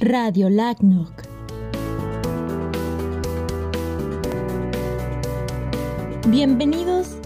[0.00, 1.22] Radio Lagnoc.
[6.26, 7.16] Bienvenidos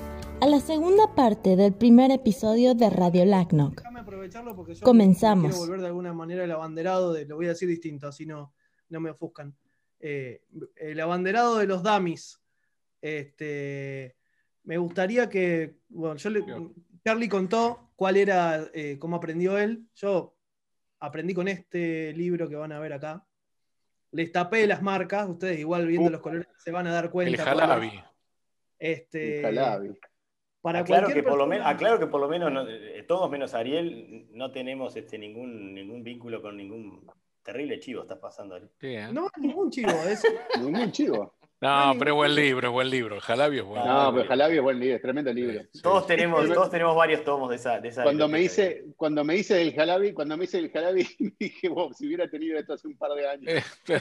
[0.42, 3.24] a la segunda parte del primer episodio de Radio.
[3.24, 5.46] Déjame aprovecharlo porque yo Comenzamos.
[5.52, 8.52] quiero volver de alguna manera el abanderado de, lo voy a decir distinto, así no,
[8.90, 9.56] no me ofuscan.
[9.98, 10.42] Eh,
[10.76, 12.38] el abanderado de los dummies.
[13.00, 14.14] Este,
[14.64, 16.44] me gustaría que, bueno, yo le,
[17.02, 19.88] Charlie contó cuál era, eh, cómo aprendió él.
[19.94, 20.37] Yo
[21.00, 23.24] aprendí con este libro que van a ver acá.
[24.12, 26.12] Les tapé las marcas, ustedes igual viendo Uh.
[26.12, 27.30] los colores se van a dar cuenta.
[27.42, 27.92] El jalabi.
[28.78, 29.98] Este, El jalabi.
[30.60, 33.30] Para aclaro, que por lo persona- men- aclaro que por lo menos no- eh, todos
[33.30, 37.06] menos Ariel no tenemos este, ningún, ningún vínculo con ningún
[37.42, 38.54] terrible chivo estás pasando.
[38.56, 38.70] Ariel.
[38.80, 39.08] Sí, ¿eh?
[39.12, 40.22] No, ningún chivo, es
[40.60, 41.37] Ningún chivo.
[41.60, 43.16] No, pero es buen libro, es buen libro.
[43.16, 43.84] El jalabi es bueno.
[43.84, 45.60] No, pero Jalabi es buen libro, es tremendo libro.
[45.72, 45.82] Sí.
[45.82, 47.80] Todos tenemos, todos tenemos varios tomos de esa.
[47.80, 51.08] De esa Cuando me hice, cuando me hice del Jalabi, cuando me hice el Jalabi,
[51.40, 53.62] dije, wow, si hubiera tenido esto hace un par de años, Eh,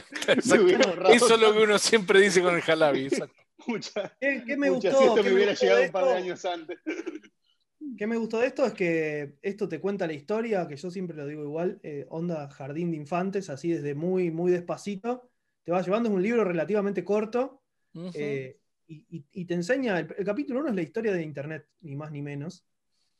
[1.08, 3.06] Eso es lo que uno siempre dice con el jalabi.
[3.06, 3.42] exacto.
[3.66, 5.02] mucha, ¿Qué, qué me mucha, gustó?
[5.02, 6.22] si esto ¿Qué me hubiera gustó llegado de un par de esto?
[6.22, 6.78] años antes.
[7.96, 8.64] ¿Qué me gustó de esto?
[8.66, 12.48] Es que esto te cuenta la historia, que yo siempre lo digo igual, eh, onda
[12.50, 15.28] jardín de infantes, así desde muy, muy despacito.
[15.68, 17.60] Te va llevando, es un libro relativamente corto
[18.14, 21.68] eh, y, y- y te enseña, el, el capítulo 1 es la historia de Internet,
[21.82, 22.64] ni más ni menos.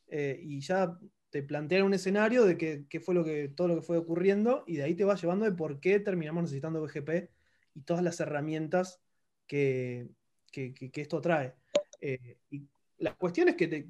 [0.07, 3.83] eh, y ya te plantea un escenario de qué fue lo que, todo lo que
[3.83, 7.29] fue ocurriendo y de ahí te va llevando de por qué terminamos necesitando BGP
[7.75, 9.03] y todas las herramientas
[9.47, 10.09] que,
[10.51, 11.53] que- que- que esto trae.
[12.01, 13.89] Eh, y la cuestión es que te-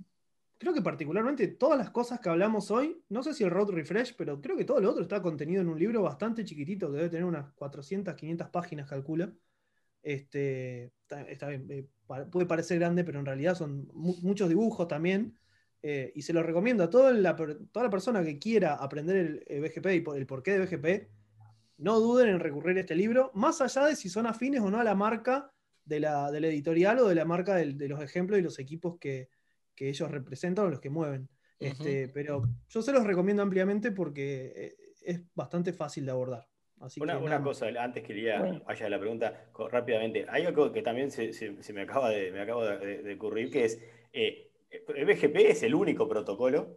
[0.59, 4.15] creo que particularmente todas las cosas que hablamos hoy, no sé si el road refresh,
[4.17, 7.09] pero creo que todo lo otro está contenido en un libro bastante chiquitito que debe
[7.09, 9.33] tener unas 400, 500 páginas, calcula.
[10.03, 10.93] Este,
[11.29, 11.87] está, bien, eh,
[12.31, 15.39] puede parecer grande, pero en realidad son mu- muchos dibujos también.
[15.83, 19.61] eh, y se lo recomiendo a toda la, toda la persona que quiera aprender el,
[19.61, 21.09] BGP y por- el porqué de BGP.
[21.79, 24.81] No duden en recurrir a este libro, más allá de si son afines o no
[24.81, 25.53] a la marca
[25.85, 28.99] de la, de la editorial o de la marca de los ejemplos y los equipos
[28.99, 29.29] que,
[29.79, 31.29] que ellos representan o los que mueven.
[31.61, 36.49] Este, Pero yo se los recomiendo ampliamente porque eh, es bastante fácil de abordar.
[36.81, 38.63] Así Una, que una cosa, antes que Lía Bueno.
[38.67, 42.33] vaya a la pregunta rápidamente, hay algo que también se, se- se me acaba de,
[42.33, 43.81] me acaba de, de ocurrir, que es,
[44.13, 46.77] eh, el BGP es el único protocolo,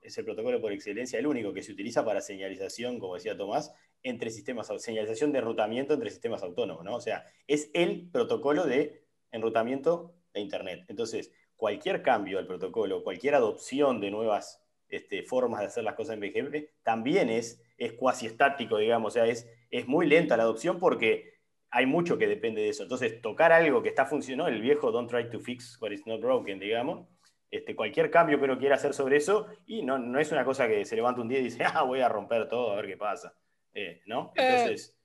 [0.00, 3.72] es el protocolo por excelencia, el único que se utiliza para señalización, como decía Tomás,
[4.02, 6.94] entre sistemas, señalización de enrutamiento entre sistemas autónomos, ¿no?
[6.96, 10.84] O sea, es el protocolo de enrutamiento de Internet.
[10.88, 16.14] Entonces, cualquier cambio al protocolo, cualquier adopción de nuevas este, formas de hacer las cosas
[16.14, 20.44] en BGP, también es, es cuasi estático, digamos, o sea, es, es muy lenta la
[20.44, 21.34] adopción porque
[21.70, 22.84] hay mucho que depende de eso.
[22.84, 26.20] Entonces, tocar algo que está funcionando, el viejo don't try to fix what is not
[26.20, 27.08] broken, digamos,
[27.50, 30.68] este, cualquier cambio que uno quiera hacer sobre eso, y no, no es una cosa
[30.68, 32.96] que se levanta un día y dice, ah, voy a romper todo, a ver qué
[32.96, 33.34] pasa.
[33.72, 34.32] Eh, ¿No?
[34.36, 34.96] Entonces,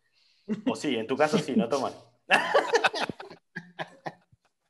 [0.68, 1.94] o sí, en tu caso sí, no toman.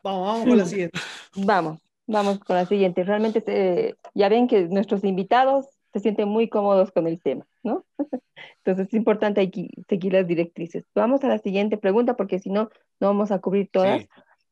[0.01, 0.97] Vamos, vamos con la siguiente.
[1.35, 3.03] Vamos, vamos con la siguiente.
[3.03, 7.85] Realmente se- ya ven que nuestros invitados se sienten muy cómodos con el tema, ¿no?
[8.57, 10.85] Entonces es importante aquí seguir las directrices.
[10.95, 12.69] Vamos a la siguiente pregunta porque si no,
[12.99, 14.01] no vamos a cubrir todas.
[14.01, 14.09] Sí.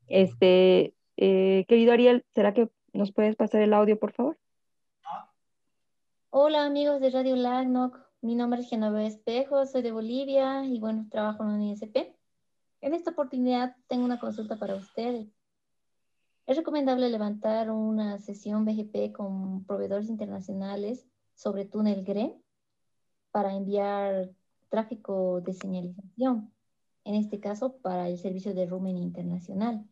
[0.08, 4.38] Este, eh, querido Ariel, ¿será que nos puedes pasar el audio, por favor?
[6.30, 11.06] Hola amigos de Radio Lagnoc, mi nombre es Genoveva Espejo, soy de Bolivia y bueno,
[11.10, 11.96] trabajo en la UNISP.
[12.80, 15.28] En esta oportunidad tengo una consulta para ustedes.
[16.48, 22.40] ¿Es recomendable levantar una sesión BGP con proveedores internacionales sobre túnel GRE
[23.30, 24.30] para enviar
[24.70, 26.50] tráfico de señalización?
[27.04, 29.84] En este caso, para el servicio de roaming internacional.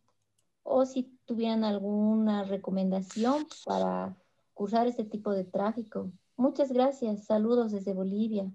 [0.63, 4.17] O si tuvieran alguna recomendación para
[4.55, 6.11] cursar este tipo de tráfico.
[6.39, 7.27] Muchas gracias.
[7.27, 8.51] Saludos desde Bolivia.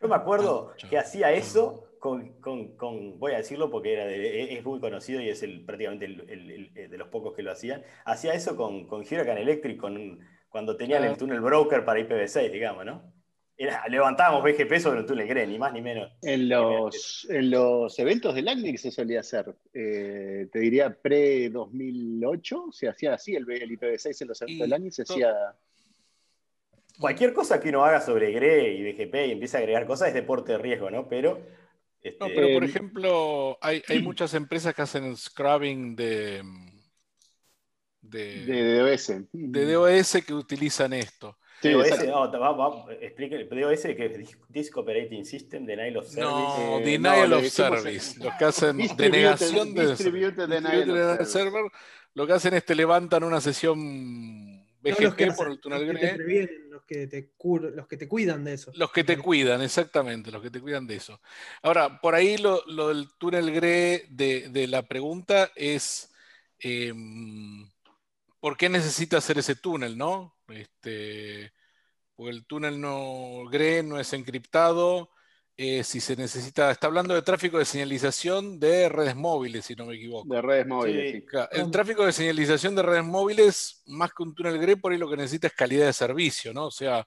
[0.00, 4.54] Yo me acuerdo que hacía eso con, con- con- voy a decirlo porque era de-
[4.54, 7.52] es muy conocido y es el, prácticamente el, el- el- de los pocos que lo
[7.52, 7.84] hacían.
[8.04, 10.18] Hacía eso con, con Huracan Electric con,
[10.48, 13.04] cuando tenían el túnel broker para IPv6, digamos, ¿no?
[13.56, 16.10] Era, levantábamos BGP sobre un túnel GRE, ni más ni menos.
[16.22, 22.88] En los, en los eventos del ACNIC se solía hacer, eh, te diría pre-2008, se
[22.88, 25.32] hacía así el, el IPv6 en los eventos del ACNIC, se hacía...
[26.98, 30.14] Cualquier cosa que uno haga sobre GRE y BGP y empiece a agregar cosas es
[30.14, 31.08] deporte de riesgo, ¿no?
[31.08, 31.61] Pero.
[32.02, 36.42] Este, No, pero por ejemplo, hay, hay muchas empresas que hacen scrubbing de,
[38.00, 39.12] de, de DOS.
[39.32, 41.38] de DOS que utilizan esto.
[41.60, 46.06] Sí, DOS, no, va- va- explique, DOS que es Dis- Disk Operating System, Denial of
[46.08, 46.20] Service.
[46.22, 48.18] No, eh, denial no, of service.
[48.18, 51.30] Lo que hacen denegación de distributed denial denial of service.
[51.32, 51.62] server.
[52.14, 53.78] Lo que hacen es te levantan una sesión
[54.56, 55.86] No BGP hacen, por el túnel
[56.92, 58.72] que te que los que te cuidan de eso.
[58.74, 61.20] Los que te cuidan, exactamente, los que te cuidan de eso.
[61.62, 66.12] Ahora, por ahí lo, lo del túnel GRE de, de la pregunta es
[66.58, 67.68] em,
[68.40, 70.36] ¿por qué necesita hacer ese túnel, no?
[70.48, 71.52] Este,
[72.14, 75.11] porque el túnel no GRE no es encriptado.
[75.62, 79.86] Eh, si se necesita, está hablando de tráfico de señalización de redes móviles, si no
[79.86, 80.34] me equivoco.
[80.34, 81.36] De redes móviles, Sí.
[81.52, 85.08] El tráfico de señalización de redes móviles, más que un túnel GRE, por ahí lo
[85.10, 86.66] que necesita es calidad de servicio, ¿no?
[86.66, 87.06] O sea,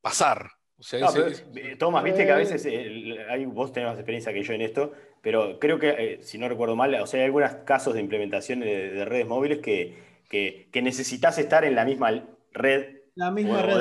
[0.00, 0.48] pasar.
[0.76, 3.72] O sea, No, ese- pero, ese- eh, Tomás, viste que a veces eh, hay, vos
[3.72, 4.92] tenés más experiencia que yo en esto,
[5.22, 8.60] pero creo que, eh, si no recuerdo mal, o sea, hay algunos casos de implementación
[8.60, 9.96] de, de redes móviles que,
[10.28, 13.74] que, que necesitas estar en la misma red La misma red.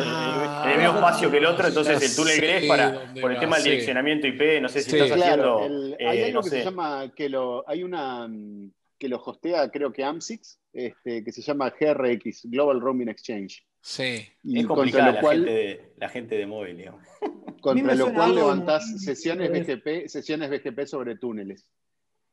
[0.66, 3.40] en el mismo espacio que el otro, entonces el túnel es para, por el va,
[3.42, 3.70] tema del sí.
[3.72, 4.98] direccionamiento IP, no sé si Sí.
[5.00, 6.58] estás haciendo, el- eh, hay algo no que sé.
[6.60, 11.32] se llama, que lo, hay una mm, que lo hostea, creo que AMSIX, este, que
[11.32, 13.66] se llama GRX, Global Roaming Exchange.
[13.82, 14.24] sí.
[14.44, 17.02] Y Es contra complicada lo la, cual, gente de, la gente de móvil, digamos.
[17.62, 21.66] contra lo cual levantás sesiones BGP, sesiones BGP sobre túneles.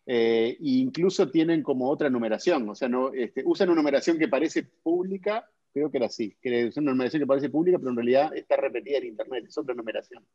[0.07, 4.29] Eh, e incluso tienen como otra numeración, o sea, no, este, usan una numeración que
[4.29, 7.97] parece pública, creo que era así, que es una numeración que parece pública, pero en
[7.97, 10.27] realidad está repetida en Internet, es otra numeración.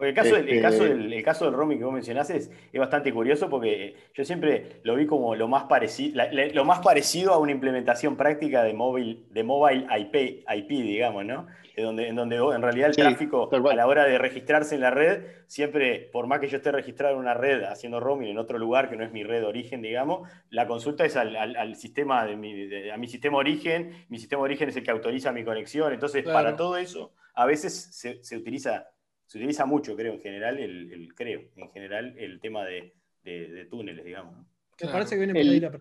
[0.00, 2.50] Porque el caso, del, el Este- caso, del, el caso del que vos mencionás es,
[2.72, 6.22] es bastante curioso porque yo siempre lo vi como lo más, parecido,
[6.54, 11.46] lo más parecido a una implementación práctica de móvil, de mobile IP, IP digamos, ¿no?
[11.76, 14.74] En donde, en donde vos- en realidad el Sí, tráfico a la hora de registrarse
[14.74, 18.28] en la red, siempre, por más que yo esté registrado en una red haciendo roaming
[18.30, 21.36] en otro lugar que no es mi red de origen, digamos, la consulta es al,
[21.36, 24.82] al- al sistema de mi, de- a mi sistema origen, mi sistema origen es el
[24.82, 26.38] que autoriza mi conexión, entonces Claro.
[26.38, 28.88] para todo eso a veces se, se utiliza
[29.30, 32.92] se utiliza mucho, creo, en general, el, el- creo, en general, el tema de,
[33.22, 34.36] de- de túneles, digamos.
[34.36, 34.42] ¿no?
[34.42, 34.92] Me Claro.
[34.92, 35.80] parece que viene por El- ahí la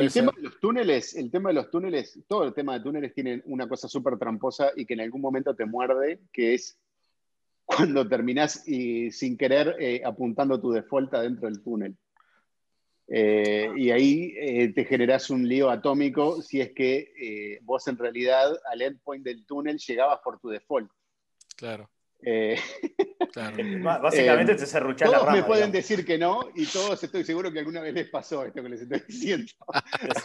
[0.00, 0.22] el ser.
[0.22, 3.42] tema de los túneles, el tema de los túneles, todo el tema de túneles tiene
[3.44, 6.78] una cosa súper tramposa y que en algún momento te muerde, que es
[7.66, 11.94] cuando terminás y sin querer eh, apuntando tu default adentro del túnel.
[13.08, 17.98] Eh, y ahí eh, te generás un lío atómico si es que eh, vos en
[17.98, 20.90] realidad al endpoint del túnel llegabas por tu default.
[21.56, 21.90] Claro,
[22.26, 22.56] Eh,
[23.32, 23.56] claro.
[24.02, 25.36] Básicamente Eh, te serruchás la todos rama.
[25.38, 25.88] me pueden digamos.
[25.88, 28.80] decir que no y todos estoy seguro que alguna vez les pasó esto que les
[28.80, 29.52] estoy diciendo.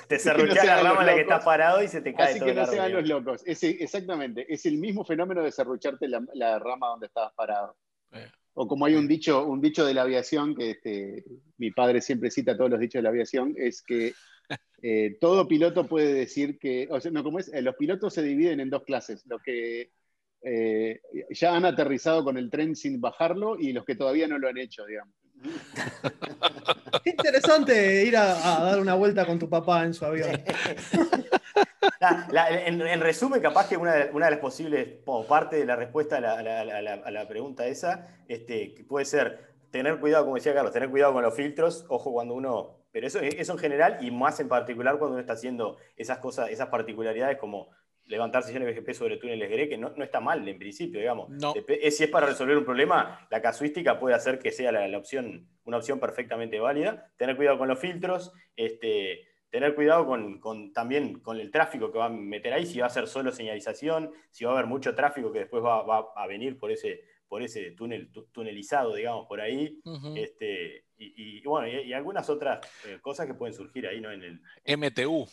[0.07, 2.31] Te, te no la rama los en la que estás parado y se te cae
[2.31, 3.41] Así todo que el no árbol, sean los locos.
[3.45, 7.75] Es, exactamente, es el mismo fenómeno de serrucharte la, la rama donde estabas parado.
[8.13, 8.31] Eh.
[8.53, 11.23] O como hay un dicho, un dicho de la aviación, que este,
[11.57, 14.13] mi padre siempre cita todos los dichos de la aviación, es que
[14.81, 17.53] eh, todo piloto puede decir que, o sea, no, ¿cómo es?
[17.53, 19.91] Eh, los pilotos se dividen en dos clases, los que
[20.41, 21.01] eh,
[21.31, 24.57] ya han aterrizado con el tren sin bajarlo y los que todavía no lo han
[24.57, 25.13] hecho, digamos.
[27.03, 30.29] Qué interesante ir a, a dar una vuelta con tu papá en su avión.
[32.01, 35.57] La- la- en, en resumen, capaz que una de, una de las posibles, o parte
[35.57, 39.05] de la respuesta a la, a la- a la- a la pregunta esa, este, puede
[39.05, 43.05] ser tener cuidado, como decía Carlos, tener cuidado con los filtros, ojo cuando uno, pero
[43.07, 46.69] eso, eso en general y más en particular cuando uno está haciendo esas cosas, esas
[46.69, 47.69] particularidades como
[48.09, 51.29] levantar sesiones BGP sobre túneles GRE, que no, no está mal en principio, digamos.
[51.29, 51.53] No.
[51.81, 54.97] Es- Si es para resolver un problema, la casuística puede hacer que sea la, la
[54.97, 57.11] opción, una opción perfectamente válida.
[57.17, 61.97] Tener cuidado con los filtros, este, tener cuidado con, con- también con el tráfico que
[61.99, 64.93] va a meter ahí, si va a ser solo señalización, si va a haber mucho
[64.95, 69.27] tráfico que después va, va a venir por ese, por ese túnel tu- tunelizado, digamos,
[69.27, 69.79] por ahí.
[70.17, 74.11] Este, y, y, bueno, y, y algunas otras eh, cosas que pueden surgir ahí, ¿no?
[74.11, 74.41] En el,
[74.77, 75.27] MTU.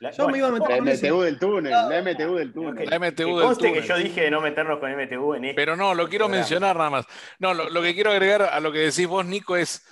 [0.00, 0.92] La- Yo me iba a meter La.
[0.94, 2.88] MTU del túnel, la MTU del túnel.
[2.88, 3.88] La MTU que del conste que túnel.
[3.88, 6.40] yo dije de no meternos con MTU en este Pero no, lo quiero programa.
[6.42, 7.06] mencionar nada más.
[7.38, 9.84] No, lo, lo que quiero agregar a lo que decís vos, Nico, es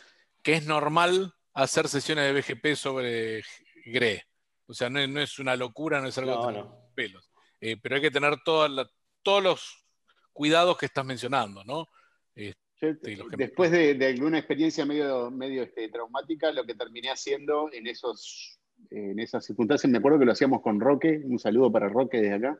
[0.43, 3.43] que es normal hacer sesiones de BGP sobre
[3.87, 4.23] GRE.
[4.67, 6.91] O sea, no es, no es una locura, no es algo de no.
[6.95, 7.31] pelos.
[7.61, 8.89] Eh, pero hay que tener la-
[9.23, 9.85] todos los
[10.33, 11.89] cuidados que estás mencionando, ¿no?
[12.35, 17.11] Eh, Yo, que- después de, de alguna experiencia medio, medio este, traumática, lo que terminé
[17.11, 18.59] haciendo en, esos,
[18.91, 22.35] en esas circunstancias, me acuerdo que lo hacíamos con Roque, un saludo para Roque desde
[22.35, 22.59] acá,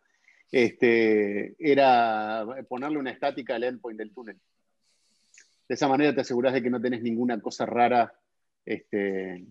[0.53, 4.39] este, era ponerle una estática al endpoint del túnel.
[5.69, 8.13] De esa manera te aseguras de que no tenés ninguna cosa rara,
[8.65, 9.45] este,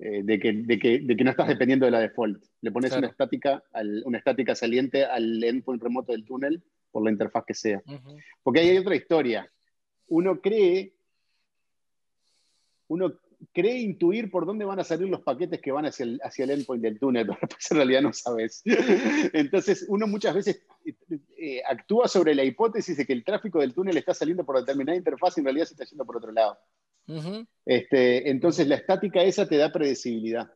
[0.00, 2.42] eh, de, que, de, que, de que no estás dependiendo de la default.
[2.60, 3.00] Le pones Claro.
[3.06, 6.62] una, estática al- una estática saliente al endpoint remoto del túnel
[6.92, 7.82] por la interfaz que sea.
[8.42, 9.50] Porque ahí hay otra historia.
[10.08, 10.92] Uno cree,
[12.88, 13.12] uno
[13.52, 16.50] cree intuir por dónde van a salir los paquetes que van hacia el, hacia el
[16.50, 18.62] endpoint del túnel, pero pues en realidad no sabes.
[19.32, 20.66] Entonces, uno muchas veces
[21.38, 24.96] eh, actúa sobre la hipótesis de que el tráfico del túnel está saliendo por determinada
[24.96, 26.58] interfaz y en realidad se está yendo por otro lado.
[27.64, 30.52] Este, entonces, la estática esa te da predecibilidad.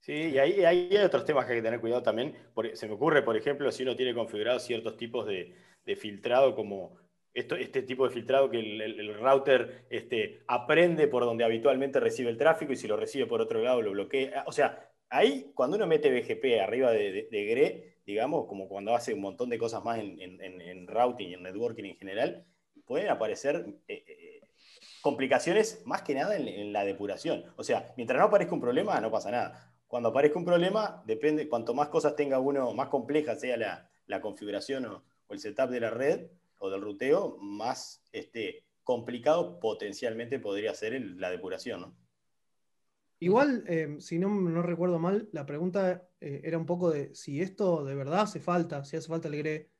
[0.00, 2.36] Sí, y ahí, ahí hay otros temas que hay que tener cuidado también.
[2.54, 6.54] Por- se me ocurre, por ejemplo, si uno tiene configurados ciertos tipos de, de filtrado,
[6.54, 6.96] como
[7.36, 12.00] esto, este tipo de filtrado que el, el- el router este, aprende por donde habitualmente
[12.00, 14.44] recibe el tráfico y si lo recibe por otro lado lo bloquea.
[14.46, 18.94] O sea, ahí cuando uno mete BGP arriba de, de- de GRE, digamos, como cuando
[18.94, 21.96] hace un montón de cosas más en, en- en- en routing y en networking en
[21.96, 22.46] general,
[22.86, 24.40] pueden aparecer eh, eh,
[25.02, 27.44] complicaciones más que nada en, en la depuración.
[27.56, 29.72] O sea, mientras no aparezca un problema, no pasa nada.
[29.86, 34.20] Cuando aparezca un problema, depende, cuanto más cosas tenga uno, más compleja sea la, la
[34.20, 36.26] configuración o, o el setup de la red
[36.58, 41.80] o del ruteo, más este, complicado potencialmente podría ser el- la depuración.
[41.80, 41.96] ¿no?
[43.18, 47.40] Igual, eh, si no, no recuerdo mal, la pregunta eh, era un poco de si
[47.40, 49.70] esto de verdad hace falta, si hace falta el GRE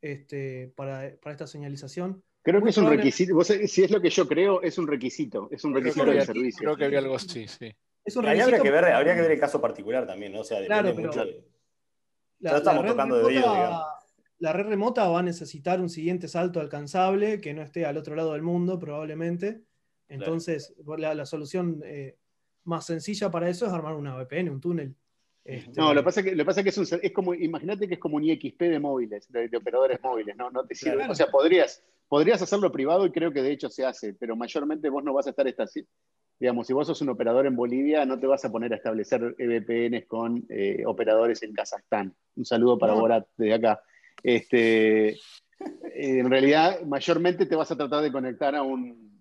[0.00, 2.22] este, para, para esta señalización.
[2.42, 3.34] Creo que Muy es un requisito.
[3.34, 5.48] vos si es lo que yo creo, es un requisito.
[5.52, 6.58] Es un requisito del servicio.
[6.60, 7.72] creo que había algo así, sí.
[8.04, 10.40] Es un Ahí habría que, ver, habría que ver el caso particular también, ¿no?
[10.40, 11.24] O sea, depende Claro, pero- mucho.
[11.24, 11.44] de-
[12.40, 13.84] La, Ya estamos la tocando de oído, remota- digamos.
[14.42, 18.16] La red remota va a necesitar un siguiente salto alcanzable que no esté al otro
[18.16, 19.62] lado del mundo, probablemente.
[20.08, 22.16] Entonces, la, la solución eh,
[22.64, 24.96] más sencilla para eso es armar una VPN, un túnel.
[25.44, 27.12] Este, No, lo que pasa es que, lo que, pasa es, que es, un, es
[27.12, 30.50] como, imagínate que es como un IXP de móviles, de, de operadores móviles, ¿no?
[30.50, 30.96] No te sirve.
[30.96, 31.12] Claro.
[31.12, 34.88] O sea, podrías, podrías hacerlo privado y creo que de hecho se hace, pero mayormente
[34.90, 35.86] vos no vas a estar estaci-
[36.40, 39.36] Digamos, si vos sos un operador en Bolivia, no te vas a poner a establecer
[39.38, 42.12] VPNs con eh, operadores en Kazajstán.
[42.34, 43.00] Un saludo para No.
[43.00, 43.80] Borat desde acá.
[44.22, 45.18] Este, eh,
[45.94, 49.20] en realidad, mayormente te vas a tratar de conectar a un,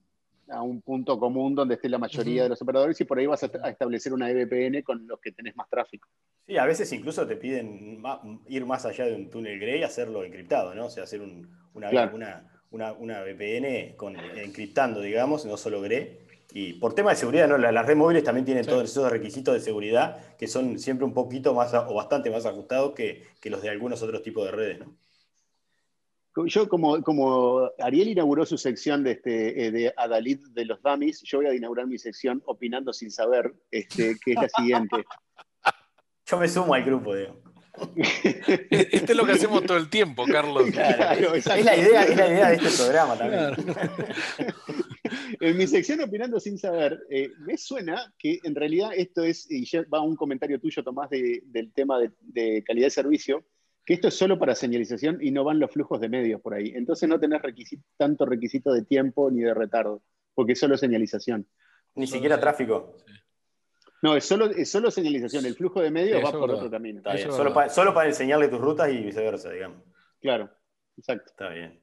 [0.49, 3.43] a un punto común donde esté la mayoría de los operadores y por ahí vas
[3.43, 6.07] a, a establecer una E EVPN con los que tenés más tráfico.
[6.47, 8.01] Sí, a veces incluso te piden
[8.47, 10.87] ir más allá de un túnel Grey y hacerlo encriptado, ¿no?
[10.87, 12.15] O sea, hacer un- una, Claro.
[12.15, 16.19] una, una, una VPN con, encriptando, digamos, no solo Grey.
[16.53, 17.57] Y por tema de seguridad, ¿no?
[17.57, 18.69] La- las redes móviles también tienen Sí.
[18.69, 22.45] todos esos requisitos de seguridad que son siempre un poquito más a- o bastante más
[22.45, 24.95] ajustados que, que los de algunos otros tipos de redes, ¿no?
[26.47, 31.21] Yo, como, como Ariel inauguró su sección de, este, eh, de Adalid de los dummies,
[31.23, 35.03] yo voy a inaugurar mi sección opinando sin saber, este, que es la siguiente.
[36.25, 37.41] Yo me sumo al grupo, digo.
[37.95, 40.63] Este es lo que hacemos todo el tiempo, Carlos.
[40.71, 43.51] Claro, Es la idea, es la idea de este programa también.
[45.39, 49.65] En mi sección opinando sin saber, eh, me suena que en realidad esto es, y
[49.65, 53.43] ya va un comentario tuyo, Tomás, de- del tema de, de calidad de servicio,
[53.85, 56.71] que esto es solo para señalización y no van los flujos de medios por ahí.
[56.75, 60.03] Entonces no tenés requisito- tanto requisito de tiempo ni de retardo,
[60.33, 61.47] porque es solo señalización.
[61.95, 62.95] Ni siquiera tráfico.
[64.03, 65.45] No, es solo, es solo señalización.
[65.45, 66.55] El flujo de medios Sí, va por verdad.
[66.57, 66.99] otro camino.
[66.99, 67.31] Está bien.
[67.31, 69.83] Solo, para, solo para enseñarle tus rutas y viceversa, digamos.
[70.19, 70.49] Claro,
[70.97, 71.29] exacto.
[71.29, 71.79] Está bien.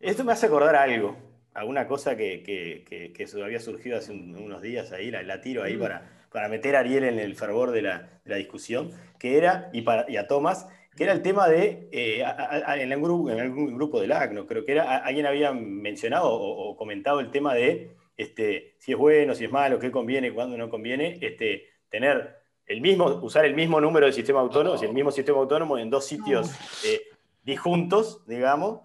[0.00, 1.16] Esto me hace acordar algo,
[1.58, 5.40] alguna cosa que, que, que, que había surgido hace un- unos días ahí, la, la
[5.40, 5.80] tiro ahí Mm.
[5.80, 9.70] para, para meter a Ariel en el fervor de la, de la discusión, que era,
[9.72, 12.92] y, para, y a Tomás, que era el tema de, eh, a- a- a- en,
[12.92, 16.68] algún, grupo- en algún grupo del ACNO, creo que era, a- alguien había mencionado o,
[16.70, 20.56] o comentado el tema de este, si es bueno, si es malo, qué conviene, cuándo
[20.58, 22.36] no conviene, este, tener
[22.66, 26.04] el mismo, usar el mismo número de sistema autónomo, el mismo sistema autónomo en dos
[26.04, 26.50] sitios
[26.84, 27.00] eh,
[27.44, 28.80] disjuntos, digamos,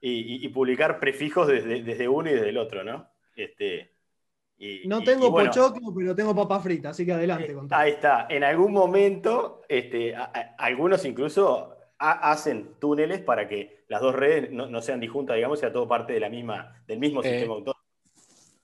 [0.00, 3.08] y, y- y publicar prefijos desde, desde uno y desde el otro, ¿no?
[3.36, 3.92] Este,
[4.58, 7.54] y- No y- tengo y bueno, pochoclo, pero tengo papa frita, así que adelante eh,
[7.54, 7.68] con.
[7.72, 8.26] Ahí está.
[8.30, 14.14] En algún momento, este, a- a- algunos incluso ha- hacen túneles para que las dos
[14.14, 17.30] redes no, no sean disjuntas, digamos, sea todo parte de la misma, del mismo Eh.
[17.30, 17.82] sistema autónomo.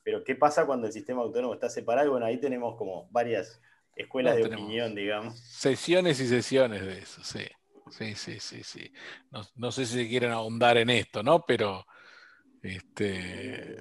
[0.02, 2.08] Pero, ¿qué pasa cuando el sistema autónomo está separado?
[2.08, 3.60] Y Bueno, ahí tenemos como varias
[3.96, 5.38] escuelas No, de opinión, digamos.
[5.38, 7.44] Sesiones y sesiones de eso, sí.
[7.96, 8.90] Sí, sí, sí, sí.
[9.30, 11.44] No, no sé si se quieren ahondar en esto, ¿no?
[11.46, 11.84] Pero
[12.62, 13.76] este,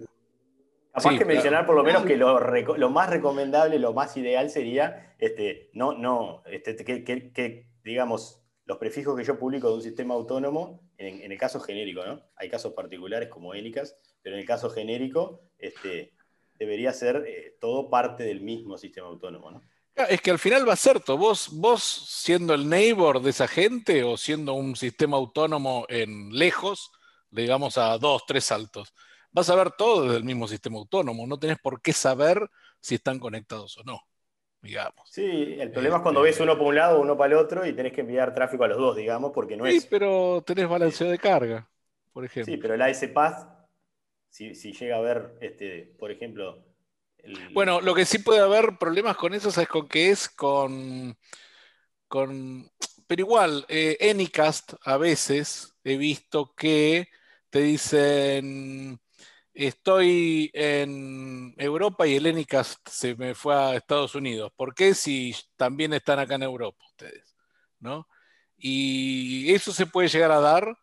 [0.93, 1.33] Capaz Sí, que claro.
[1.33, 6.43] mencionar por lo menos que lo, más recomendable, lo más ideal sería, este, no, no,
[6.45, 11.21] este, que, que- que, digamos, los prefijos que yo publico de un sistema autónomo, en,
[11.21, 12.21] en el caso genérico, ¿no?
[12.35, 16.13] Hay casos particulares como Énicas, pero en el caso genérico, este,
[16.59, 19.61] debería ser eh, todo parte del mismo sistema autónomo, ¿no?
[19.95, 21.17] Ah, Es que al final va a ser todo.
[21.17, 26.91] Vos, vos siendo el neighbor de esa gente o siendo un sistema autónomo en lejos,
[27.29, 28.93] digamos a dos, tres saltos,
[29.31, 31.27] vas a ver todo desde el mismo sistema autónomo.
[31.27, 33.99] No tenés por qué saber si están conectados o no,
[34.61, 35.09] digamos.
[35.09, 37.65] Sí, el problema es cuando Este- ves uno para un lado, uno para el otro
[37.65, 39.89] y tenés que enviar tráfico a los dos, digamos, porque no Sí, es...
[39.89, 41.69] pero tenés balanceo de carga,
[42.11, 42.55] por ejemplo.
[42.55, 43.47] Sí, pero el AS Path,
[44.29, 46.65] si, si llega a ver, este, por ejemplo...
[47.53, 50.27] Bueno, lo que sí puede haber problemas con eso, ¿sabes con qué es?
[50.29, 51.17] Con,
[52.07, 52.69] con
[53.07, 57.07] pero igual, eh, Anycast a veces he visto que
[57.49, 58.99] te dicen,
[59.53, 64.51] estoy en Europa y el Enicast se me fue a Estados Unidos.
[64.55, 67.35] ¿Por qué si también están acá en Europa ustedes?
[67.79, 68.07] ¿No?
[68.57, 70.77] Y eso se puede llegar a dar,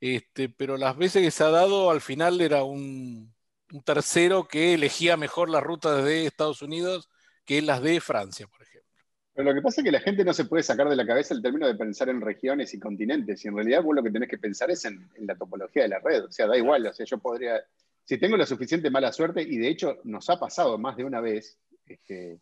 [0.00, 3.34] este, pero las veces que se ha dado, al final era un,
[3.72, 7.08] un tercero que elegía mejor las rutas de Estados Unidos
[7.44, 8.88] que las de Francia, por ejemplo.
[9.34, 11.32] Pero lo que pasa es que la gente no se puede sacar de la cabeza
[11.32, 13.44] el término de pensar en regiones y continentes.
[13.44, 15.88] Y en realidad vos lo que tenés que pensar es en, en la topología de
[15.90, 16.24] la red.
[16.24, 16.86] O sea, da igual.
[16.86, 17.62] O sea, yo podría,
[18.04, 21.20] si tengo la suficiente mala suerte, y de hecho nos ha pasado más de una
[21.20, 21.56] vez,
[21.86, 22.40] este,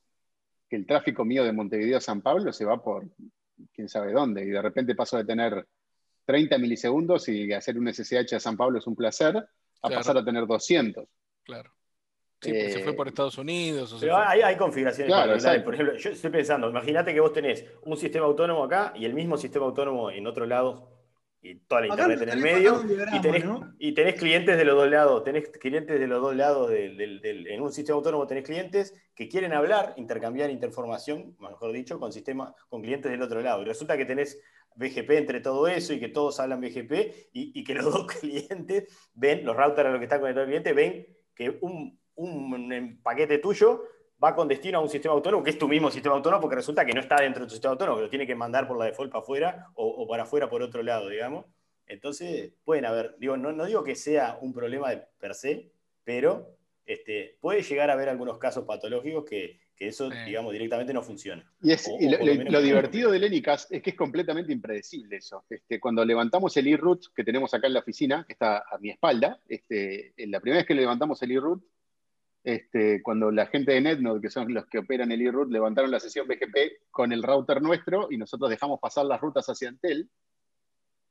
[0.69, 3.05] que el tráfico mío de Montevideo a San Pablo se va por
[3.75, 4.43] quién sabe dónde.
[4.45, 5.67] Y de repente paso de tener
[6.25, 9.45] 30 milisegundos y hacer un SSH a San Pablo es un placer, a
[9.89, 9.97] Claro.
[9.97, 11.07] pasar a tener 200.
[11.47, 11.73] Claro.
[12.43, 13.93] Sí, porque se Eh, fue por Estados Unidos.
[13.95, 15.63] o Pero hay, hay configuraciones Claro, particulares.
[15.65, 19.15] Por ejemplo, yo estoy pensando, imagínate que vos tenés un sistema autónomo acá y el
[19.15, 20.93] mismo sistema autónomo en otro lado
[21.41, 22.83] y toda la internet en el medio.
[23.13, 23.75] Y tenés, ¿no?
[23.79, 27.21] y tenés clientes de los dos lados, tenés clientes de los dos lados del, del-
[27.23, 32.13] del- en un sistema autónomo tenés clientes que quieren hablar, intercambiar información, mejor dicho, con
[32.13, 33.63] sistema, con clientes del otro lado.
[33.63, 34.39] Y resulta que tenés
[34.75, 36.93] BGP entre todo eso y que todos hablan BGP
[37.33, 38.85] y, y que los dos clientes
[39.15, 43.39] ven, los routers a los que está conectado el cliente, ven que un, un, paquete
[43.39, 43.85] tuyo
[44.23, 46.85] va con destino a un sistema autónomo, que es tu mismo sistema autónomo, porque resulta
[46.85, 48.87] que no está dentro de tu sistema autónomo, que lo tiene que mandar por la
[48.87, 51.45] default para afuera o, o para afuera por otro lado, digamos.
[51.87, 55.71] Entonces, pueden haber, digo, no, no digo que sea un problema de per se,
[56.03, 61.03] pero este, puede llegar a haber algunos casos patológicos que, que eso, digamos, directamente no
[61.03, 61.45] funciona.
[61.63, 65.45] Y, es- O- y o lo, divertido del Enicast es que es completamente impredecible eso.
[65.51, 68.89] Este, cuando levantamos el e-root que tenemos acá en la oficina, que está a mi
[68.91, 71.63] espalda, este, en la primera vez que levantamos el e-root,
[72.43, 76.01] este, cuando la gente de NetNode, que son los que operan el e-root, levantaron la
[76.01, 80.09] sesión BGP con el router nuestro y nosotros dejamos pasar las rutas hacia Antel,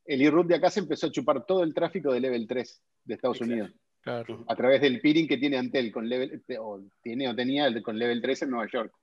[0.06, 3.14] el e-root de acá se empezó a chupar todo el tráfico de Level 3 de
[3.14, 3.54] Estados Exacto.
[3.54, 4.46] Unidos Claro.
[4.48, 8.22] a través del peering que tiene Antel con level, o tiene o tenía con Level
[8.22, 8.94] 3 en Nueva York.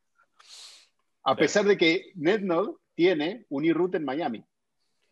[1.25, 1.39] A Claro.
[1.39, 4.45] pesar de que NetNode tiene un e-route en Miami.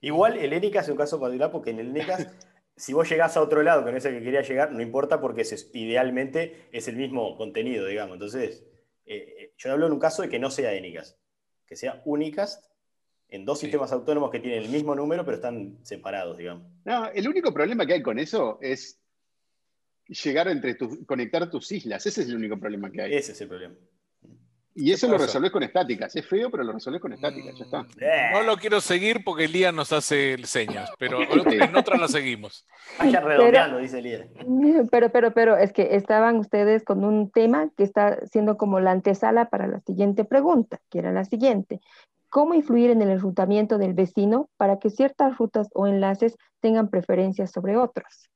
[0.00, 2.28] Igual el ENICAS es un caso particular porque en el ENICAS,
[2.76, 5.20] si vos llegás a otro lado que no es el que quería llegar, no importa
[5.20, 8.14] porque es- idealmente es el mismo contenido, digamos.
[8.14, 8.64] Entonces,
[9.06, 11.18] eh, eh, yo hablo en un caso de que no sea ENICAS,
[11.66, 12.64] que sea Unicast
[13.28, 13.66] en dos Sí.
[13.66, 16.64] sistemas autónomos que tienen el mismo número pero están separados, digamos.
[16.84, 18.99] No, el único problema que hay con eso es
[20.10, 22.04] llegar entre tus, conectar tus islas.
[22.06, 23.14] Ese es el único problema que hay.
[23.14, 23.74] Ese es el problema.
[24.74, 26.14] y eso lo resolvés con estáticas.
[26.16, 27.58] Es feo, pero lo resolvés con estáticas.
[27.58, 27.86] Ya está.
[28.00, 31.18] Eh, No lo quiero seguir porque Lía nos hace señas, pero
[31.52, 32.66] en otra la seguimos.
[32.98, 34.28] Vayan redondeando, dice el líder.
[34.90, 38.92] Pero, pero, pero es que estaban ustedes con un tema que está siendo como la
[38.92, 41.80] antesala para la siguiente pregunta, que era la siguiente.
[42.28, 47.50] ¿Cómo influir en el enrutamiento del vecino para que ciertas rutas o enlaces tengan preferencias
[47.50, 48.30] sobre otros?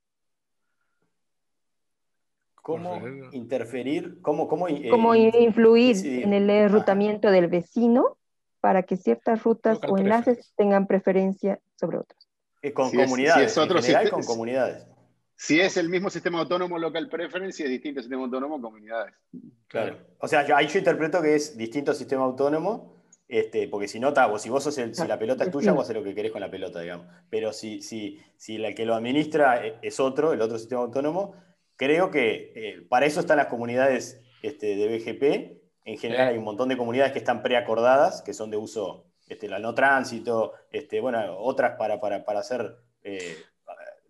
[2.65, 2.99] ¿Cómo
[3.31, 4.19] interferir?
[4.23, 6.23] ¿Cómo, cómo, eh, ¿Cómo in- influir incidir?
[6.23, 8.17] en el enrutamiento del vecino
[8.59, 10.53] para que ciertas rutas o enlaces preference.
[10.57, 12.27] tengan preferencia sobre otros?
[12.63, 14.87] Eh, con Si es- comunidades, si es otro en general con comunidades.
[15.35, 19.13] Si es el mismo sistema autónomo local preference y es distinto sistema autónomo comunidades.
[19.67, 19.97] Claro.
[20.17, 22.95] O sea, yo, ahí yo interpreto que es distinto sistema autónomo,
[23.27, 25.71] este, porque si no, ta, vos, si vos sos el- si la pelota es tuya,
[25.71, 27.05] vos haces lo que querés con la pelota, digamos.
[27.29, 31.35] Pero si, si, si el que lo administra e- es otro, el otro sistema autónomo,
[31.77, 35.61] creo que eh, para eso están las comunidades este, de BGP.
[35.85, 36.31] En general Sí.
[36.33, 39.73] hay un montón de comunidades que están preacordadas, que son de uso, este, la no
[39.75, 43.37] tránsito, este, bueno, otras para, para, para hacer, eh,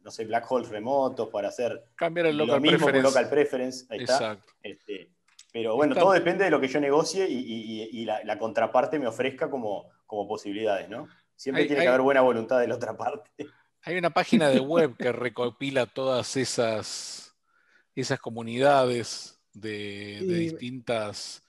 [0.01, 3.09] no sé, black holes remotos, para hacer Cambiar el lo local mismo con preference.
[3.17, 3.85] local preference.
[3.89, 4.13] Ahí está.
[4.13, 4.53] Exacto.
[4.61, 5.09] Este,
[5.51, 8.23] pero bueno, Está- todo depende de lo que yo negocie y, y- y- y la,
[8.23, 11.07] la contraparte me ofrezca como, como posibilidades, ¿no?
[11.35, 13.29] Siempre Hay- tiene hay- que haber buena voluntad de la otra parte.
[13.83, 17.24] Hay una página de web que recopila todas esas,
[17.95, 21.41] esas comunidades de, distintas.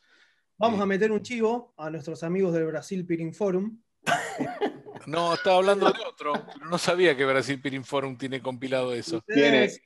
[0.59, 3.79] Vamos a meter un chivo a nuestros amigos del Brasil Peering Forum.
[5.07, 9.19] No, estaba hablando de otro, pero no sabía que Brasil Peering Forum tiene compilado eso.
[9.19, 9.81] Ustedes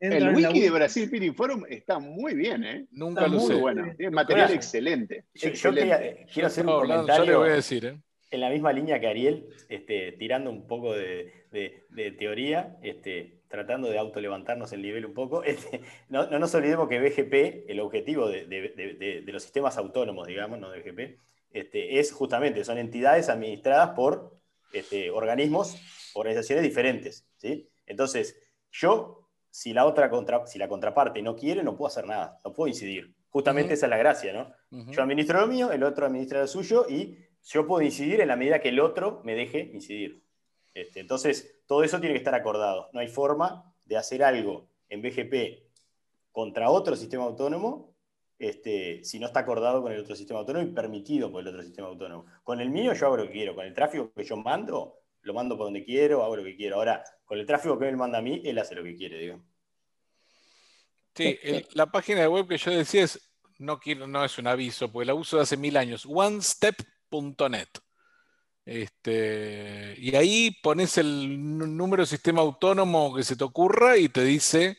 [0.00, 0.70] entran El wiki de.
[0.70, 2.86] Brasil Peering Forum está muy bien, ¿eh?
[2.90, 3.54] Nunca Está lo Muy sé.
[3.60, 3.94] bueno.
[3.96, 5.26] Tiene material excelente.
[5.34, 8.00] Yo, yo quería- quiero hacer un hablando, ya le comentario voy a decir, ¿eh?
[8.32, 13.42] en la misma línea que Ariel, este, tirando un poco de, de- de teoría, este,
[13.54, 15.42] tratando de autolevantarnos el nivel un poco.
[15.44, 19.42] Este, no, no nos olvidemos que BGP, el objetivo de, de- de- de- de los
[19.42, 21.18] sistemas autónomos, digamos, no de BGP,
[21.52, 24.38] este, es justamente, son entidades administradas por
[24.72, 25.76] este, organismos,
[26.14, 27.26] organizaciones diferentes.
[27.36, 27.68] ¿sí?
[27.86, 28.36] Entonces,
[28.72, 32.52] yo, si la, otra contra- si la contraparte no quiere, no puedo hacer nada, no
[32.52, 33.14] puedo incidir.
[33.28, 34.52] Justamente esa es la gracia, ¿no?
[34.92, 38.34] Yo administro lo mío, el otro administra lo suyo y yo puedo incidir en la
[38.36, 40.23] medida que el otro me deje incidir.
[40.74, 42.90] Este, entonces, todo eso tiene que estar acordado.
[42.92, 45.62] No hay forma de hacer algo en BGP
[46.32, 47.94] contra otro sistema autónomo
[48.38, 51.62] este, si no está acordado con el otro sistema autónomo y permitido por el otro
[51.62, 52.26] sistema autónomo.
[52.42, 55.34] Con el mío yo hago lo que quiero, con el tráfico que yo mando, lo
[55.34, 56.76] mando por donde quiero, hago lo que quiero.
[56.76, 59.40] Ahora, con el tráfico que él manda a mí, él hace lo que quiere, digo.
[61.14, 61.38] Sí,
[61.74, 65.06] la página de web que yo decía es, no, quiero, no es un aviso, porque
[65.06, 67.68] la uso de hace mil años, onestep.net.
[68.66, 74.24] Este, y ahí pones el número de sistema autónomo que se te ocurra y te
[74.24, 74.78] dice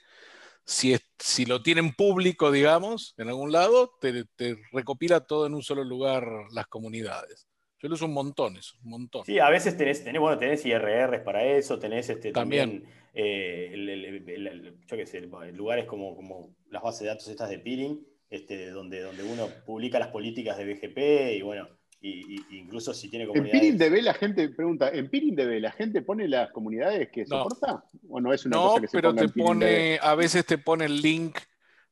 [0.65, 5.53] si, es- si lo tienen público, digamos, en algún lado, te, te recopila todo en
[5.53, 7.47] un solo lugar las comunidades.
[7.79, 9.23] Yo lo uso un montón eso, un montón.
[9.25, 12.79] Sí, a veces tenés, tenés, bueno, tenés IRRs para eso, tenés este, También.
[12.79, 17.07] también, eh, el- el- el- el- yo qué sé, lugares como, como las bases de
[17.07, 21.67] datos estas de peering, este, donde, donde uno publica las políticas de BGP y bueno,
[22.07, 23.59] y, y- incluso si tiene En comunidades.
[23.61, 27.43] Peering DB la gente pregunta, ¿en Peering DB la gente pone las comunidades que No.
[27.43, 27.83] soporta?
[28.09, 30.45] ¿O no es una No, cosa que se pero ponga te en pone, a veces
[30.45, 31.37] te pone el link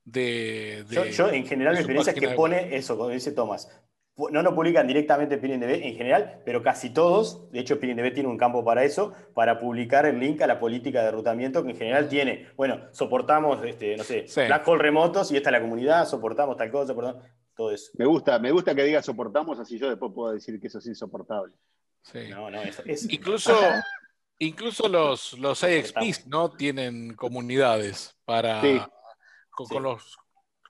[0.06, 0.84] de...
[0.90, 3.70] Yo, de- yo, en general mi experiencia es que pone eso, como dice Tomás.
[4.32, 8.30] No lo publican directamente en PeeringDB en general, pero casi todos, de hecho PeeringDB tiene
[8.30, 11.78] un campo para eso, para publicar el link a la política de rutamiento que en
[11.78, 14.42] general tiene, bueno, soportamos, este, no sé, Sí.
[14.46, 17.24] black hole remotos y esta es la comunidad, soportamos tal cosa, soportamos
[17.56, 17.92] todo eso.
[17.98, 20.88] Me gusta, me gusta que diga soportamos, así yo después puedo decir que eso es
[20.88, 21.54] insoportable.
[22.02, 22.28] sí.
[22.30, 23.10] No, no, eso es.
[23.12, 23.56] Incluso,
[24.40, 26.52] incluso los, los IXPs ¿no?
[26.52, 28.82] tienen comunidades para Sí.
[29.52, 29.74] con, Sí.
[29.74, 30.18] con los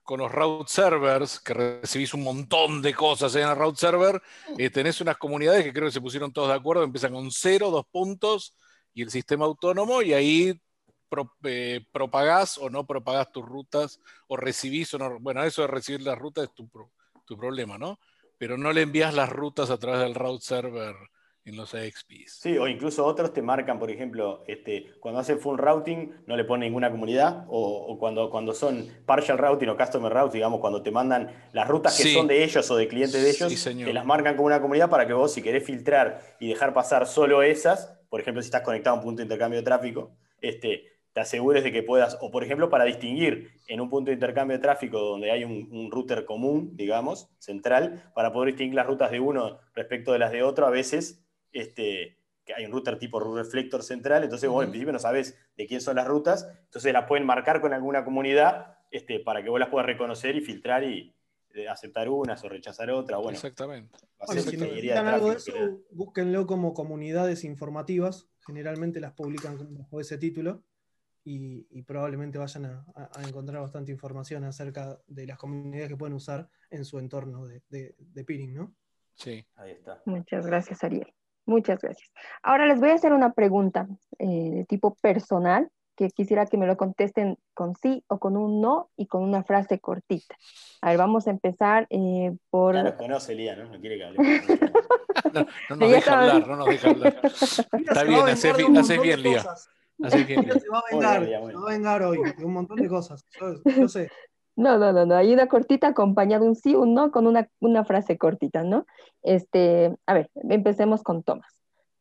[0.05, 4.21] con los route servers, que recibís un montón de cosas en el route server,
[4.57, 7.71] eh, tenés unas comunidades que creo que se pusieron todos de acuerdo, empiezan con cero,
[7.71, 8.53] dos puntos
[8.93, 10.59] y el sistema autónomo, y ahí
[11.13, 15.19] pro- eh, propagás o no propagás tus rutas, o recibís o no.
[15.19, 16.67] Bueno, eso de recibir las rutas es tu,
[17.25, 17.99] tu problema, ¿no?
[18.39, 20.95] Pero no le envías las rutas a través del route server
[21.45, 22.31] en los IXPs.
[22.41, 26.45] Sí, o incluso otros te marcan, por ejemplo, este, cuando hacen full routing no le
[26.45, 30.81] ponen ninguna comunidad, o, o cuando, cuando son partial routing o customer routing, digamos, cuando
[30.81, 32.13] te mandan las rutas que Sí.
[32.13, 33.87] son de ellos o de clientes de Sí, ellos, señor.
[33.89, 37.05] te las marcan como una comunidad para que vos, si querés filtrar y dejar pasar
[37.07, 40.92] solo esas, por ejemplo, si estás conectado a un punto de intercambio de tráfico, este,
[41.13, 44.57] te asegures de que puedas, o por ejemplo, para distinguir en un punto de intercambio
[44.57, 49.11] de tráfico donde hay un, un router común, digamos, central, para poder distinguir las rutas
[49.11, 53.19] de uno respecto de las de otro, a veces este, que hay un router tipo
[53.19, 57.05] reflector central, entonces vos en principio no sabes de quién son las rutas, entonces las
[57.05, 61.13] pueden marcar con alguna comunidad este, para que vos las puedas reconocer y filtrar y
[61.53, 63.19] eh, aceptar unas o rechazar otras.
[63.19, 63.99] Bueno, Exactamente.
[64.25, 65.53] Bueno, si necesitan algo de eso,
[65.91, 68.27] búsquenlo como comunidades informativas.
[68.45, 70.63] Generalmente las publican bajo ese título
[71.23, 76.49] y, y probablemente vayan a, encontrar bastante información acerca de las comunidades que pueden usar
[76.69, 78.73] en su entorno de, de, de peering, ¿no?
[79.15, 79.45] Sí.
[79.55, 80.01] Ahí está.
[80.05, 81.13] Muchas gracias, Ariel.
[81.45, 82.09] Muchas gracias.
[82.41, 86.65] Ahora les voy a hacer una pregunta eh, de tipo personal que quisiera que me
[86.65, 90.35] lo contesten con sí o con un no y con una frase cortita.
[90.81, 92.75] A ver, vamos a empezar eh, por...
[92.75, 93.65] Ya nos conoce Lía, ¿no?
[93.65, 94.27] No quiere que hablemos.
[95.31, 97.21] No, no nos deja hablar, no nos deja hablar.
[97.31, 99.37] Se bien, haces de bien- Lía.
[99.37, 99.69] cosas.
[100.01, 102.87] Así que, se va a vengar, se va a vengar hoy de un montón de
[102.87, 103.25] cosas.
[103.39, 104.09] Yo, yo sé.
[104.55, 105.15] No, no, no, no.
[105.15, 108.85] Hay una cortita acompañada de un sí, un no, con una, una frase cortita, ¿no?
[109.23, 111.51] Este, a ver, empecemos con Tomás.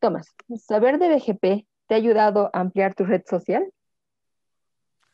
[0.01, 0.35] Tomás,
[0.67, 3.73] ¿saber de BGP te ha ayudado a ampliar tu red social?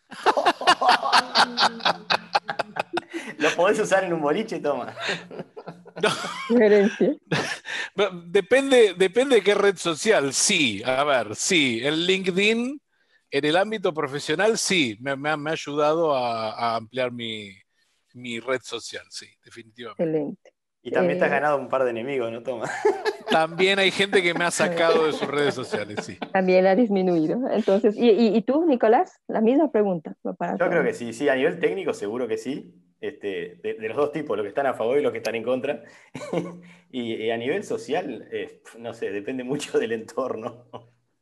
[3.38, 4.94] Lo podés usar en un boliche, toma.
[8.26, 10.32] Depende, depende de qué red social.
[10.32, 11.80] Sí, a ver, sí.
[11.82, 12.80] El LinkedIn,
[13.30, 17.52] en el ámbito profesional, sí, me, me ha, me ha ayudado a, a ampliar mi,
[18.14, 20.02] mi red social, sí, definitivamente.
[20.02, 20.52] Excelente.
[20.88, 21.34] Y también te has Eh.
[21.34, 22.42] ganado un par de enemigos, ¿no?
[22.42, 22.64] Toma.
[23.30, 26.16] También hay gente que me ha sacado de sus redes sociales, sí.
[26.32, 27.38] También ha disminuido.
[27.50, 29.20] Entonces, ¿y, y, y tú, Nicolás?
[29.28, 30.14] La misma pregunta.
[30.38, 32.74] para Yo creo que sí, sí, a nivel técnico seguro que sí.
[33.02, 35.34] Este, de, de los dos tipos, los que están a favor y los que están
[35.34, 35.84] en contra.
[36.90, 40.64] y, y a nivel social, eh, no sé, depende mucho del entorno.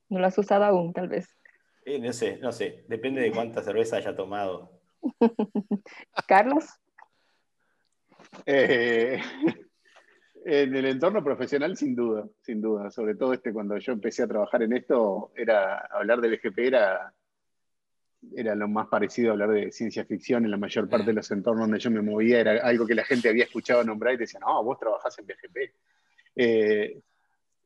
[0.09, 1.37] No lo has usado aún, tal vez.
[1.85, 4.71] Eh, no sé, no sé, depende de cuánta cerveza haya tomado.
[6.27, 6.65] Carlos,
[8.45, 9.21] Eh,
[10.45, 12.91] en el entorno profesional, sin duda, sin duda.
[12.91, 17.13] Sobre todo este, cuando yo empecé a trabajar en esto, era hablar de BGP era,
[18.35, 21.31] era lo más parecido a hablar de ciencia ficción en la mayor parte de los
[21.31, 22.41] entornos donde yo me movía.
[22.41, 25.75] Era algo que la gente había escuchado nombrar y decía, no, vos trabajás en BGP.
[26.37, 27.01] Eh,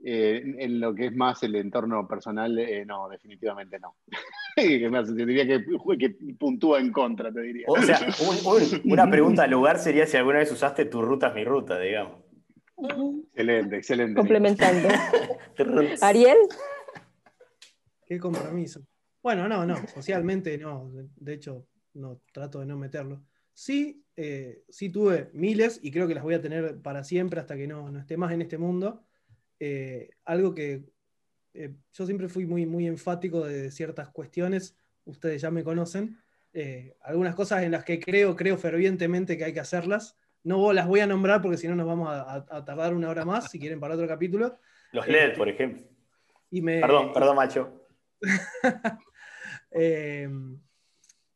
[0.05, 3.97] eh, en- en lo que es más el entorno personal, eh, no, definitivamente no.
[5.17, 5.65] Te diría que,
[5.99, 7.65] que puntúa en contra, te diría.
[7.69, 11.29] O sea, un- un- una pregunta al lugar sería si alguna vez usaste tu ruta
[11.29, 12.23] es mi ruta, digamos.
[13.33, 14.15] Excelente, excelente.
[14.15, 14.89] complementando.
[16.03, 16.37] Ariel,
[18.07, 18.81] Qué compromiso.
[19.23, 20.91] Bueno, no, no, socialmente no.
[20.93, 23.23] De- De hecho, no trato de no meterlo.
[23.53, 27.57] Sí, eh, sí tuve miles y creo que las voy a tener para siempre hasta
[27.57, 29.05] que no, no esté más en este mundo.
[29.59, 30.85] Eh, algo que
[31.55, 36.19] eh, yo siempre fui muy, muy enfático de ciertas cuestiones, ustedes ya me conocen.
[36.53, 40.17] Eh, algunas cosas en las que creo, creo fervientemente que hay que hacerlas.
[40.43, 43.25] No las voy a nombrar porque si no nos vamos a, a- tardar una hora
[43.25, 44.59] más, si quieren, para otro capítulo.
[44.93, 45.83] Los LED, por ejemplo.
[46.51, 47.87] Y me, Perdón, perdón, macho.
[49.73, 50.29] Eh,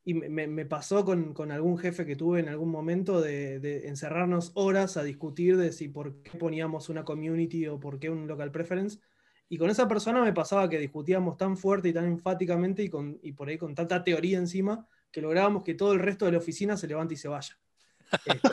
[0.04, 3.60] y me, me- me pasó con, con algún jefe que tuve en algún momento de,
[3.60, 8.10] de encerrarnos horas a discutir de si por qué poníamos una community o por qué
[8.10, 8.98] un local preference.
[9.48, 13.18] Y con esa persona me pasaba que discutíamos tan fuerte y tan enfáticamente y, con,
[13.22, 16.38] y por ahí con tanta teoría encima que lográbamos que todo el resto de la
[16.38, 17.56] oficina se levante y se vaya.
[18.26, 18.48] Este,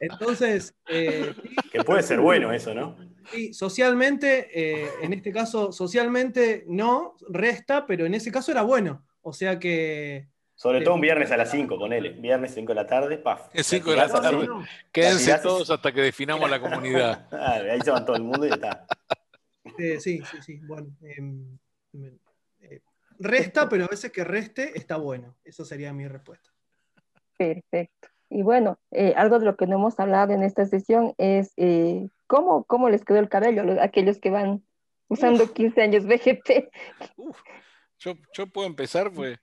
[0.00, 1.34] entonces, eh,
[1.70, 2.96] Que puede ser bueno eso, ¿no?
[3.30, 9.04] Sí, socialmente, eh, en este caso, socialmente no, resta, pero en ese caso era bueno.
[9.22, 10.28] O sea que.
[10.54, 12.10] Sobre todo un viernes a las 5, ponele.
[12.10, 13.48] Viernes 5 de la tarde, paf.
[13.54, 14.46] Es cinco de la tarde.
[14.46, 17.26] no, Quédense todos hasta que definamos la comunidad.
[17.32, 18.86] Ah, ahí se van todo el mundo y ya está.
[19.80, 20.56] Eh, sí, sí, sí.
[20.62, 20.88] Bueno.
[21.02, 21.58] em,
[21.92, 22.18] me-
[22.60, 22.80] eh,
[23.18, 25.36] resta, pero a veces que reste está bueno.
[25.44, 26.50] Eso sería mi respuesta.
[27.36, 28.08] Perfecto.
[28.28, 32.08] Y bueno, eh, algo de lo que no hemos hablado en esta sesión es eh,
[32.26, 34.62] cómo, cómo les quedó el cabello a los- aquellos que van
[35.08, 36.70] usando 15 años BGP.
[37.98, 39.38] Yo, yo puedo empezar, pues.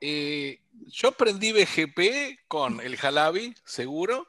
[0.00, 4.26] eh, yo aprendí BGP con el Jalabi, seguro,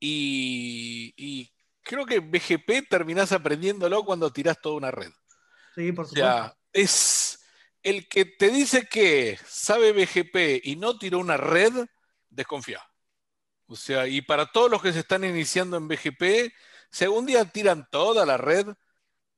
[0.00, 5.10] y, y creo que BGP terminás aprendiéndolo cuando tirás toda una red.
[5.74, 6.46] Sí, por O supuesto.
[6.46, 7.40] sea, es
[7.82, 11.72] el que te dice que sabe BGP y no tiró una red,
[12.30, 12.82] desconfía.
[13.66, 16.52] O sea, y para todos los que se están iniciando en BGP,
[16.90, 18.66] si algún día tiran toda la red,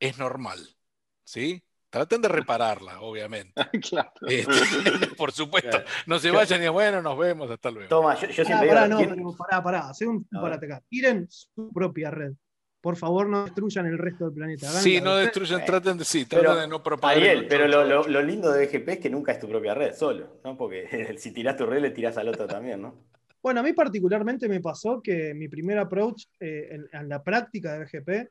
[0.00, 0.76] es normal.
[1.24, 1.64] ¿Sí?
[1.94, 3.52] Traten de repararla, obviamente.
[3.88, 4.11] claro.
[4.26, 4.50] Este,
[5.16, 5.78] por supuesto,
[6.09, 7.88] no se vayan y bueno, nos vemos, hasta luego.
[7.88, 9.88] Toma, yo, yo Pará, siempre pará, digo, no, ¿quién- pero pará, pará.
[9.90, 10.83] Hacé un parate acá.
[10.88, 12.33] Tiren su propia red.
[12.80, 14.68] Por favor, no destruyan el resto del planeta.
[14.70, 17.16] Hagan Sí, no destruyan, Eh, traten de, sí, pero, traten de no propagar.
[17.16, 18.02] Ariel, el pero lo, control.
[18.12, 20.57] lo- lo lindo de BGP es que nunca es tu propia red, solo, ¿no?
[20.57, 23.04] Porque si tirás tu red, le tirás al otro también, ¿no?
[23.40, 27.72] Bueno, a mí particularmente me pasó que mi primer approach eh, en, en la práctica
[27.78, 28.30] de BGP,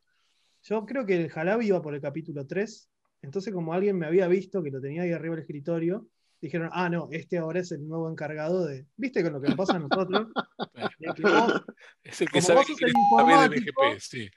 [0.64, 2.90] yo creo que el Jalabi iba por el capítulo 3,
[3.24, 6.08] entonces como alguien me había visto que lo tenía ahí arriba del escritorio,
[6.40, 9.58] dijeron, ah, no, este ahora es el nuevo encargado de, viste con lo que nos
[9.58, 10.44] pasa a nosotros, vos,
[12.04, 14.30] Es el que como sabe vos que sos el informático, BGP, sí,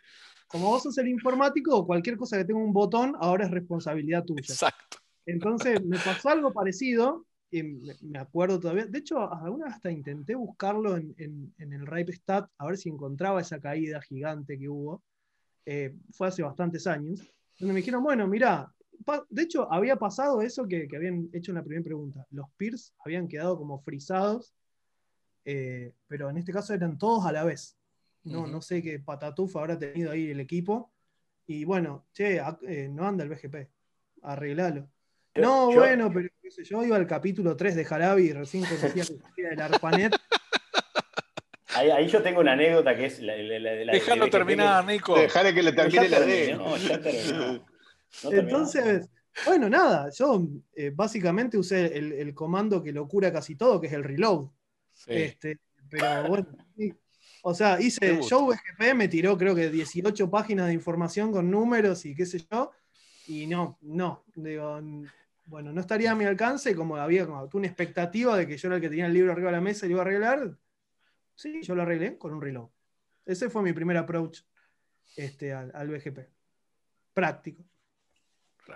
[0.49, 4.40] como vos sos el informático, cualquier cosa que tenga un botón ahora es responsabilidad tuya.
[4.40, 4.99] exacto.
[5.27, 8.87] Entonces me pasó algo parecido, y me, acuerdo todavía.
[8.87, 12.88] De hecho, alguna hasta intenté buscarlo en, en- en el Ripe Stat, a ver si
[12.88, 15.03] encontraba esa caída gigante que hubo.
[15.64, 17.20] Eh, fue hace bastantes años.
[17.59, 18.72] Donde me dijeron, bueno, mira,
[19.30, 22.26] de hecho había pasado eso que, que habían hecho en la primera pregunta.
[22.30, 24.54] Los peers habían quedado como frisados,
[25.44, 27.76] eh, pero en este caso eran todos a la vez.
[28.24, 30.92] No, no sé qué patatuf habrá tenido ahí el equipo.
[31.46, 33.68] Y bueno, che, eh, no anda el BGP,
[34.22, 34.88] arreglalo.
[35.35, 38.32] Yo- No, yo- bueno, pero qué sé yo, iba al capítulo 3 de Jarabi y
[38.32, 39.04] recién conocía
[39.52, 40.12] el ARPANET.
[41.74, 44.32] Ahí, ahí yo tengo una anécdota que es la, la- la- la- Déjalo de BGP.
[44.32, 45.18] terminar, Nico.
[45.18, 46.46] Dejaré que le termine la D.
[46.46, 47.66] terminó, ya terminó.
[48.25, 48.33] No.
[48.33, 49.09] Entonces,
[49.45, 53.88] bueno, nada, yo eh, básicamente usé el, el comando que lo cura casi todo, que
[53.88, 54.49] es el reload.
[54.92, 55.12] Sí.
[55.12, 56.95] Este, pero bueno, sí.
[57.42, 58.23] o sea, hice.
[58.23, 62.45] Show BGP, me tiró creo que 18 páginas de información con números y qué sé
[62.51, 62.73] yo,
[63.27, 64.81] y no, no, digo,
[65.47, 68.77] bueno, no estaría a mi alcance, como había como una expectativa de que yo era
[68.77, 70.57] el que tenía el libro arriba de la mesa y lo iba a arreglar,
[71.35, 72.69] sí, yo lo arreglé con un reload.
[73.25, 74.40] Ese fue mi primer approach
[75.16, 76.21] este, al, al BGP.
[77.12, 77.64] Práctico.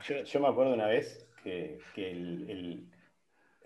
[0.09, 2.87] Yo, yo me acuerdo una vez que, que el, el-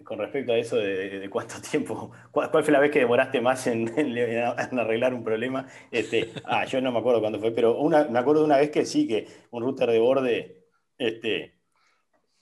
[0.05, 3.01] con respecto a eso de, de- de cuánto tiempo, cuál, cuál fue la vez que
[3.01, 7.41] demoraste más en, en- en arreglar un problema, este, ah, yo no me acuerdo cuándo
[7.41, 10.65] fue, pero una, me acuerdo de una vez que sí, que un router de borde
[10.99, 11.55] este,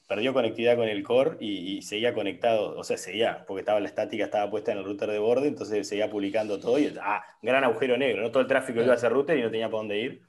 [0.08, 3.88] perdió conectividad con el core y, y seguía conectado, o sea, seguía, porque estaba la
[3.88, 7.64] estática, estaba puesta en el router de borde, entonces seguía publicando todo y, ah, gran
[7.64, 8.30] agujero negro, ¿no?
[8.30, 10.22] Todo el tráfico iba a ese router y no tenía para dónde ir.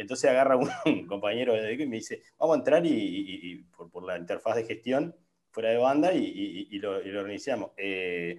[0.00, 3.56] Entonces agarra un, un compañero de y me dice, vamos a entrar y, y- y
[3.64, 5.14] por, por la interfaz de gestión
[5.50, 7.70] fuera de banda y, lo, lo reiniciamos.
[7.76, 8.36] Eh,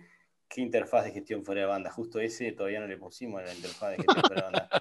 [0.47, 1.89] ¿Qué interfaz de gestión fuera de banda?
[1.91, 4.69] Justo ese todavía no le pusimos la interfaz de gestión fuera de banda.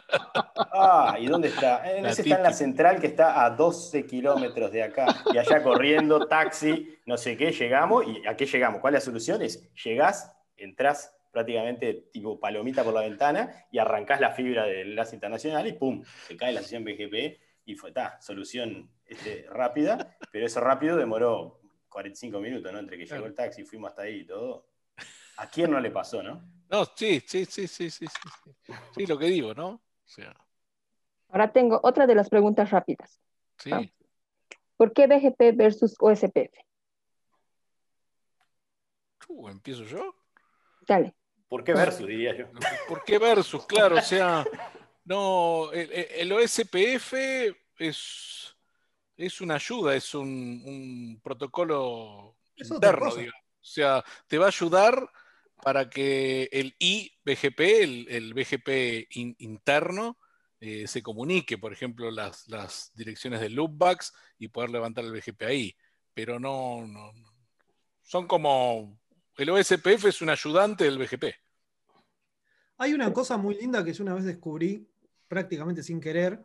[0.73, 1.83] Ah, ¿y dónde está?
[1.91, 5.07] Eh, ese está en la central que está a 12 kilómetros de acá.
[5.33, 8.05] Y allá corriendo, taxi, no sé qué, llegamos.
[8.07, 8.81] ¿Y a qué llegamos?
[8.81, 9.43] ¿Cuál es la solución?
[9.43, 15.15] Es, llegás, entrás prácticamente tipo palomita por la ventana y arrancás la fibra del enlace
[15.15, 16.03] internacional y ¡pum!
[16.27, 21.61] Se cae la sesión BGP y fue, ta, solución este, rápida, pero eso rápido demoró
[21.89, 22.79] 45 minutos, ¿no?
[22.79, 24.67] Entre que llegó el taxi, fuimos hasta ahí y todo.
[25.37, 26.43] ¿A quién no le pasó, no?
[26.69, 28.73] No, sí, sí, sí, sí, sí, sí.
[28.95, 29.69] Sí, lo que digo, ¿no?
[29.69, 30.35] O sea,
[31.29, 33.21] Ahora tengo otra de las preguntas rápidas.
[33.59, 33.71] sí.
[33.73, 33.83] Ah.
[34.77, 36.57] ¿Por qué BGP versus OSPF?
[39.29, 40.15] Uh, ¿Empiezo yo?
[40.89, 41.15] Dale.
[41.51, 42.49] ¿Por qué versus, diría yo?
[42.87, 43.67] ¿Por qué versus?
[43.67, 44.47] Claro, o sea,
[45.05, 47.13] no, el, el OSPF
[47.77, 48.57] es,
[49.17, 53.35] es una ayuda, es un, un protocolo Es interno, digamos.
[53.61, 55.11] O sea, te va a ayudar
[55.61, 60.19] para que el IBGP, el, el BGP in- interno,
[60.61, 65.43] eh, se comunique, por ejemplo, las, las direcciones de loopbacks y poder levantar el BGP
[65.43, 65.77] ahí.
[66.15, 67.29] Pero no, no, no.
[68.03, 69.01] son como,
[69.37, 71.25] el OSPF es un ayudante del BGP.
[72.79, 74.89] Hay una cosa muy linda que yo una vez descubrí
[75.29, 76.45] prácticamente sin querer,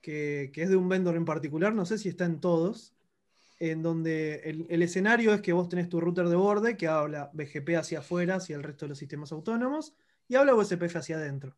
[0.00, 2.94] que, que es de un vendor en particular, no sé si está en todos,
[3.58, 7.30] en donde el, el escenario es que vos tenés tu router de borde que habla
[7.32, 9.94] BGP hacia afuera, hacia el resto de los sistemas autónomos,
[10.28, 11.56] y habla USPF hacia adentro.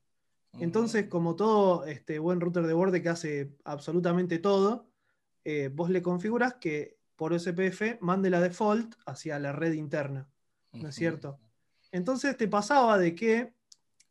[0.54, 4.88] Entonces, como todo este buen router de borde que hace absolutamente todo,
[5.44, 10.28] eh, vos le configuras que por USPF mande la default hacia la red interna.
[10.80, 11.38] ¿No es cierto?
[11.92, 13.52] Entonces te pasaba de que,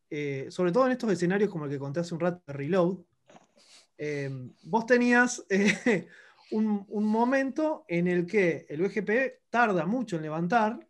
[0.10, 2.98] eh, sobre todo en estos escenarios como el que conté hace un rato de Reload,
[3.98, 6.08] eh, vos tenías eh,
[6.52, 10.88] un, un momento en el que el BGP tarda mucho en levantar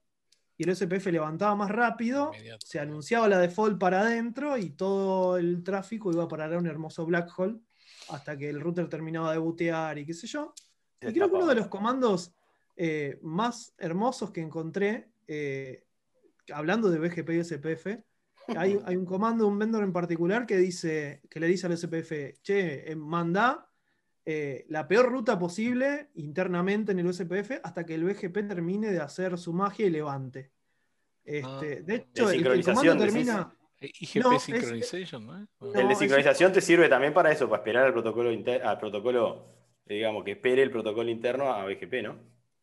[0.57, 2.65] y el SPF levantaba más rápido, Inmediato.
[2.65, 6.65] se anunciaba la default para adentro y todo el tráfico iba a parar a un
[6.65, 7.59] hermoso black hole
[8.09, 10.53] hasta que el router terminaba de bootear y qué sé yo.
[11.01, 12.33] Y creo que uno de los comandos
[12.75, 15.83] eh, más hermosos que encontré, eh,
[16.53, 17.87] hablando de BGP y SPF,
[18.55, 21.73] hay, hay un comando de un vendor en particular que dice, que le dice al
[21.77, 23.69] SPF, che, eh, manda
[24.25, 28.99] eh, la peor ruta posible internamente en el USPF hasta que el BGP termine de
[28.99, 30.51] hacer su magia y levante.
[31.23, 31.59] Este, Ah.
[31.59, 33.53] de De hecho, el, el comando termina.
[33.79, 35.37] IGP No, es- Synchronization, ¿no?
[35.43, 35.47] es?
[35.61, 38.63] No, El de es- sincronización te sirve también para eso, para esperar al protocolo, inter-
[38.63, 39.45] al protocolo,
[39.85, 42.17] digamos, que espere el protocolo interno a BGP, ¿no?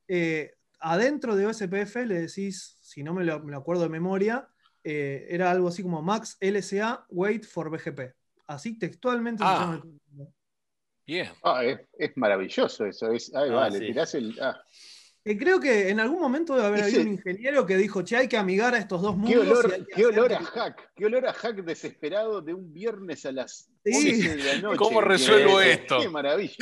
[0.08, 0.52] eh,
[0.92, 4.48] adentro de OSPF le decís, si no me lo, me lo acuerdo de memoria,
[4.82, 8.14] eh, era algo así como max LSA wait for BGP.
[8.46, 9.58] Así textualmente se Ah.
[9.60, 10.32] llama el comando.
[11.06, 11.28] Bien.
[11.42, 13.10] Ah, es, es maravilloso eso.
[13.12, 13.86] Es, ay, Ah, vale, sí.
[13.86, 14.38] tirás el.
[14.40, 14.58] ah,
[15.26, 18.28] Eh, creo que en algún momento debe haber habido un ingeniero que dijo, che, hay
[18.28, 19.32] que amigar a estos dos mundos.
[19.32, 23.32] qué olor, qué olor a hack, qué olor a hack desesperado de un viernes a
[23.32, 24.22] las Sí.
[24.22, 24.76] 11 de la noche.
[24.78, 25.98] ¿Cómo resuelvo esto?
[26.00, 26.54] Qué maravilla.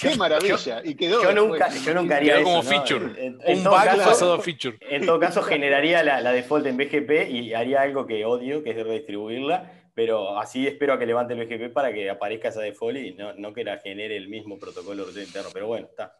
[0.00, 0.80] Qué maravilla.
[0.84, 1.22] Y quedó.
[1.22, 2.44] Yo nunca, yo nunca haría Quedó eso.
[2.44, 2.68] como ¿no?
[2.70, 3.26] feature.
[3.26, 4.78] En, en Un bug caso- pasado a feature.
[4.90, 8.70] En todo caso, generaría la, la default en BGP y haría algo que odio, que
[8.70, 12.96] es redistribuirla, pero así espero a que levante el BGP para que aparezca esa default
[12.98, 15.50] y no, no que la genere el mismo protocolo de interno.
[15.52, 16.16] Pero bueno, está.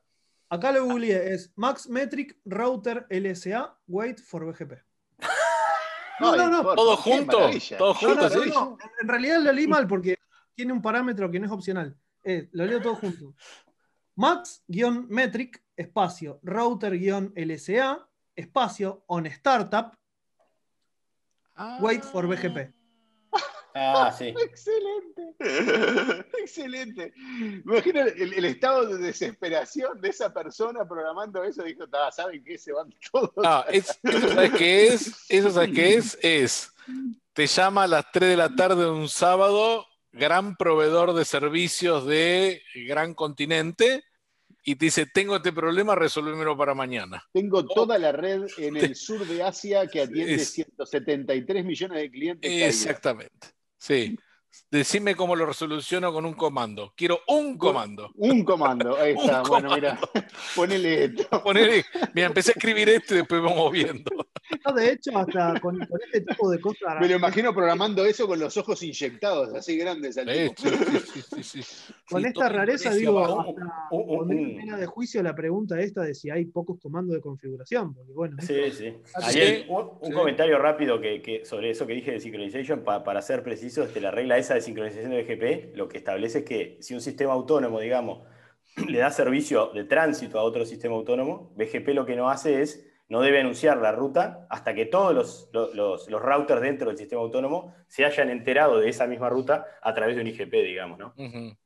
[0.49, 4.75] Acá lo googleé, es Max Metric Router LSA wait for BGP.
[6.19, 6.75] No, no, no.
[6.75, 7.51] ¿Todo junto?
[7.77, 8.29] ¿Todo junto?
[8.31, 10.17] no, En realidad lo leí mal porque
[10.55, 11.95] tiene un parámetro que no es opcional.
[12.25, 13.35] Eh, lo leo todo junto.
[14.15, 19.95] Max-metric, espacio, router-LSA, espacio, on startup,
[21.55, 21.79] Ah.
[21.83, 22.73] wait for BGP.
[23.79, 24.33] Ah, sí.
[24.43, 25.35] Excelente.
[26.41, 27.13] Excelente.
[27.17, 31.63] Me imagino el, el estado de desesperación de esa persona programando eso.
[31.63, 32.57] Dijo, "Ta, ¿saben qué?
[32.59, 33.33] Se van todos.
[33.45, 35.27] Ah, es- ¿eso sabes qué es?
[35.29, 36.19] Eso sabes qué es?
[36.23, 36.73] Es,
[37.33, 42.07] te llama a las 3 de la tarde de un sábado, gran proveedor de servicios
[42.07, 44.05] de gran continente,
[44.69, 47.23] y te dice, tengo este problema, resolvémelo para mañana.
[47.33, 52.11] Tengo toda la red en el sur de Asia que atiende Es- 173 millones de
[52.11, 52.51] clientes.
[52.51, 53.49] Exactamente.
[53.79, 54.17] Sí.
[54.71, 56.93] Decime cómo lo resoluciono con un comando.
[56.97, 58.11] Quiero un comando.
[58.15, 58.97] Un comando.
[58.97, 59.43] Ahí Un está.
[59.43, 59.75] bueno, comando.
[59.75, 60.01] mira.
[60.57, 61.43] Ponele esto.
[61.45, 61.85] Ponele-
[62.15, 64.26] mira, empecé a escribir esto y después vamos viendo.
[64.75, 66.97] De hecho, hasta con, con este tipo de cosas.
[67.01, 70.55] Me lo imagino programando eso con los ojos inyectados, así grandes al tipo.
[70.57, 71.93] sí, sí, sí, sí, sí.
[72.09, 73.41] Con Sí, esta rareza, digo, abajo.
[73.41, 77.15] hasta poner en un- pena de juicio la pregunta esta de si hay pocos comandos
[77.17, 77.95] de configuración.
[77.95, 78.79] Porque bueno, Sí, esto-
[79.31, 79.65] sí.
[79.69, 80.13] Un, un sí.
[80.13, 84.01] comentario rápido que, que sobre eso que dije de synchronization, pa- para ser preciso, este,
[84.01, 87.33] la regla esa de sincronización de BGP lo que establece es que si un sistema
[87.33, 88.27] autónomo, digamos,
[88.89, 92.87] le da servicio de tránsito a otro sistema autónomo, BGP lo que no hace es,
[93.09, 96.99] no debe anunciar la ruta hasta que todos los, los, los- los routers dentro del
[96.99, 100.99] sistema autónomo se hayan enterado de esa misma ruta a través de un IGP, digamos,
[100.99, 101.15] ¿no?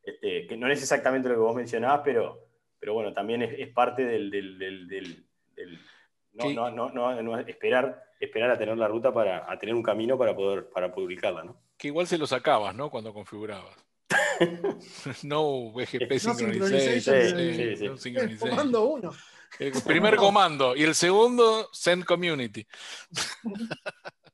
[0.03, 2.47] Este, que no es exactamente lo que vos mencionabas, pero,
[2.79, 5.27] pero bueno, también es, es parte del, del- del- del-
[5.57, 5.79] del-
[6.35, 6.55] no, Sí.
[6.55, 10.17] no, no, no- no esperar, esperar a tener la ruta para a tener un camino
[10.19, 11.57] para poder para publicarla, ¿no?
[11.79, 12.91] Que igual se lo sacabas, ¿no?
[12.91, 13.75] Cuando configurabas.
[15.23, 17.01] no BGP No synchronization.
[17.01, 19.13] synchronization, sí, sí, no uno.
[19.59, 20.77] El primer comando.
[20.77, 22.67] Y el segundo, send community.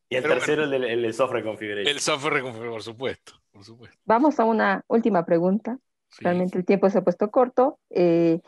[0.08, 1.92] Y el Pero tercero, el, del, el del software configuration.
[1.92, 3.32] El software, por supuesto.
[3.50, 3.98] Por supuesto.
[4.04, 5.78] Vamos a una última pregunta.
[6.10, 6.22] Sí.
[6.22, 7.80] Realmente el tiempo se ha puesto corto.
[7.90, 8.40] Eh,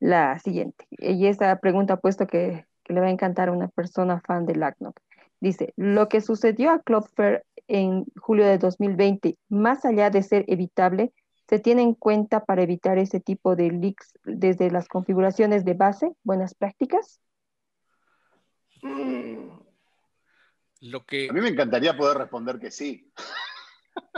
[0.00, 0.86] la siguiente.
[0.90, 4.44] Y esta pregunta ha puesto que, que le va a encantar a una persona fan
[4.44, 4.98] de LACNOC.
[5.40, 11.12] Dice, lo que sucedió a Cloudflare en julio de 2020, más allá de ser evitable,
[11.48, 16.12] ¿se tiene en cuenta para evitar ese tipo de leaks desde las configuraciones de base?
[16.22, 17.20] ¿Buenas prácticas?
[20.80, 23.10] Lo que, A mí me encantaría poder responder que sí,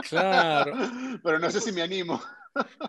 [0.08, 0.72] claro.
[1.22, 2.20] pero no sé si me animo.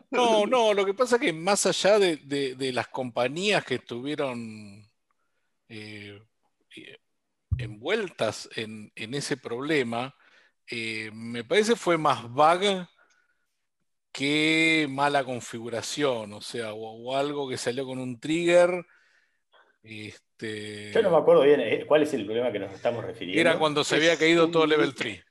[0.10, 3.76] No, no, lo que pasa es que más allá de, de- de las compañías que
[3.76, 4.90] estuvieron
[5.70, 6.20] eh,
[6.76, 6.98] eh,
[7.58, 10.16] envueltas en, en ese problema,
[10.70, 12.88] eh, me parece fue más bug
[14.18, 16.80] que mala configuración, o sea, o,
[17.11, 18.84] o algo que salió con un trigger.
[19.84, 23.41] Este, Yo no me acuerdo bien eh, cuál es el problema que nos estamos refiriendo.
[23.41, 25.22] era cuando se había caído todo level 3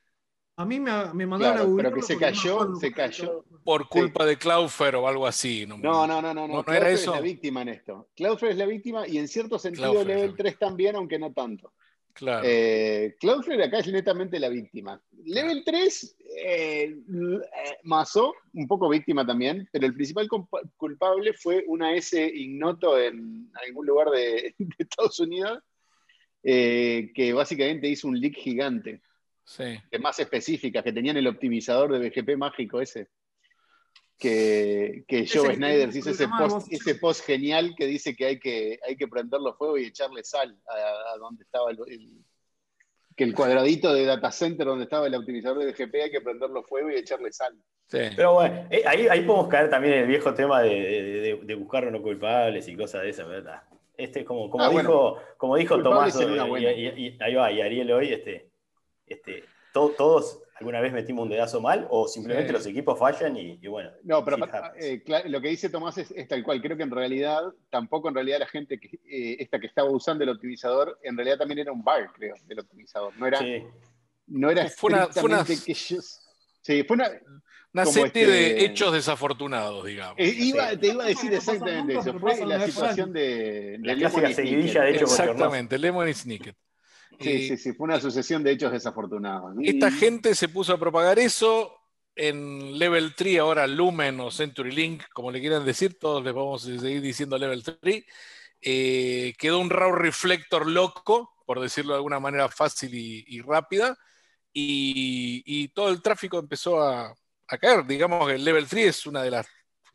[0.55, 3.43] A mí me, me mandaron Claro, a pero que se cayó, se cayó.
[3.63, 5.65] por culpa de Cloudflare o algo así.
[5.67, 6.55] No, No, no, no, no, no.
[6.55, 7.11] ¿No- no era eso?
[7.13, 8.07] es la víctima en esto.
[8.15, 11.73] Cloudflare es la víctima y en cierto sentido Level 3 también, aunque no tanto.
[12.17, 12.43] Claro.
[12.49, 14.99] Eh, Cloudflare acá es netamente la víctima.
[15.23, 16.95] Level 3, eh,
[17.83, 20.27] Mazo, un poco víctima también, pero el principal
[20.77, 25.59] culpable fue una S ignoto en algún lugar de, de Estados Unidos,
[26.41, 29.01] eh, que básicamente hizo un leak gigante,
[29.43, 29.77] Sí.
[29.91, 33.09] de más específicas, que tenían el optimizador de BGP mágico ese.
[34.17, 38.95] Que, Joe Snyder hizo ese post, ese post genial que dice que hay que, hay
[38.95, 42.23] que prenderlo fuego y echarle sal a, a donde estaba el, el-
[43.15, 46.63] que el cuadradito de data center donde estaba el optimizador de BGP hay que prenderlo
[46.63, 47.55] fuego y echarle sal.
[47.87, 47.97] sí.
[48.15, 51.55] Pero bueno, eh, ahí, ahí podemos caer también en el viejo tema de, de- de-
[51.55, 53.63] buscar no culpables y cosas de esas, ¿verdad?
[53.95, 56.71] Este, como, como Ah, dijo, como dijo Tomás y, buena.
[56.71, 58.51] y- y- ahí va, y Ariel hoy, este,
[59.07, 59.43] este,
[59.73, 62.53] to- todos alguna vez metimos un dedazo mal o simplemente Sí.
[62.53, 63.91] los equipos fallan y, y bueno.
[64.03, 64.37] No, pero
[64.79, 66.61] eh, lo que dice Tomás es, es tal cual.
[66.61, 70.23] Creo que en realidad, tampoco en realidad la gente que, eh, esta que estaba usando
[70.23, 73.15] el optimizador, en realidad también era un bar, creo, del optimizador.
[73.17, 73.63] No era, Sí.
[74.27, 76.23] no era Fue una- fue una- estrictamente que ellos-
[76.61, 77.09] Sí, fue una,
[77.73, 80.15] Una serie este- de hechos desafortunados, digamos.
[80.17, 80.77] Eh, iba- Sí.
[80.77, 82.19] te iba a decir exactamente eso.
[82.19, 86.55] Fue la situación de, La de clásica y seguidilla de hechos Exactamente, Lemon y Snicket.
[87.19, 89.55] Sí, Eh, sí, sí, fue una sucesión de hechos desafortunados.
[89.63, 91.73] Esta gente se puso a propagar eso
[92.15, 96.63] en Level 3, ahora Lumen o Century Link, como le quieran decir, todos les vamos
[96.67, 98.03] a seguir diciendo Level 3.
[98.61, 103.97] Eh, quedó un raw reflector loco, por decirlo de alguna manera fácil y, y rápida,
[104.53, 107.13] y, y todo el tráfico empezó a,
[107.47, 107.85] a caer.
[107.85, 109.47] Digamos que el Level 3 es una de las,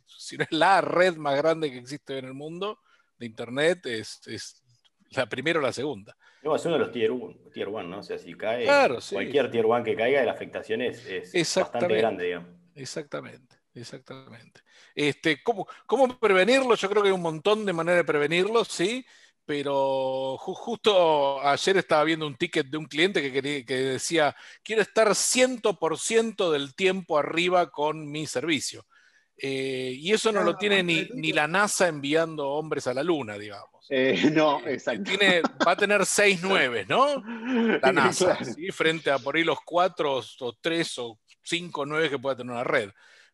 [0.07, 2.79] si no es la red más grande que existe en el mundo
[3.19, 4.63] de Internet, es, es
[5.11, 6.17] la primera o la segunda.
[6.43, 8.01] No, es uno de los tier 1, tier one, ¿no?
[8.01, 9.15] O sea, si cae, Claro, sí.
[9.15, 12.49] cualquier tier 1 que caiga, la afectación es, es bastante grande, digamos.
[12.75, 14.61] Exactamente, exactamente.
[14.95, 16.75] Este, ¿cómo, cómo prevenirlo?
[16.75, 19.05] Yo creo que hay un montón de maneras de prevenirlo, sí,
[19.45, 24.35] pero ju- justo ayer estaba viendo un ticket de un cliente que, quería- que decía,
[24.63, 28.85] quiero estar 100% del tiempo arriba con mi servicio.
[29.45, 33.37] Eh, y eso no lo tiene ni, ni la NASA enviando hombres a la luna,
[33.37, 33.87] digamos.
[33.89, 35.03] Eh, no, exacto.
[35.03, 37.21] Tiene, va a tener 6 nueve, ¿no?
[37.83, 38.45] la NASA, Claro.
[38.55, 38.71] ¿sí?
[38.71, 42.63] frente a por ahí los cuatro o tres o cinco nueve que pueda tener una
[42.65, 42.91] red.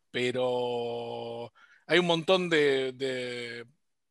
[0.09, 1.53] Pero
[1.85, 3.65] hay un montón de, de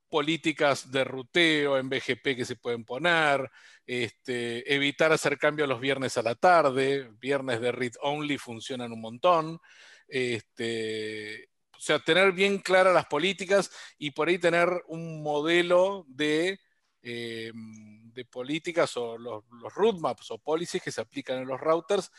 [0.08, 3.50] políticas de ruteo en BGP que se pueden poner,
[3.84, 9.00] este, evitar hacer cambios los viernes a la tarde, viernes de read only funcionan un
[9.00, 9.58] montón.
[10.06, 11.48] Este,
[11.78, 16.58] o sea, tener bien claras las políticas y por ahí tener un modelo de,
[17.02, 22.10] eh, de políticas o los, los roadmaps o policies que se aplican en los routers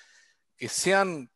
[0.55, 1.29] que sean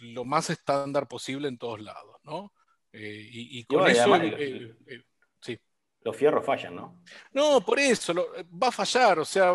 [0.00, 2.54] lo más estándar posible en todos lados, ¿no?
[2.92, 4.16] Eh, y, y con y eso...
[4.16, 5.04] eh.
[6.08, 7.02] Los fierros fallan, ¿no?
[7.32, 8.28] No, por eso, lo-
[8.62, 9.52] va a fallar, o sea,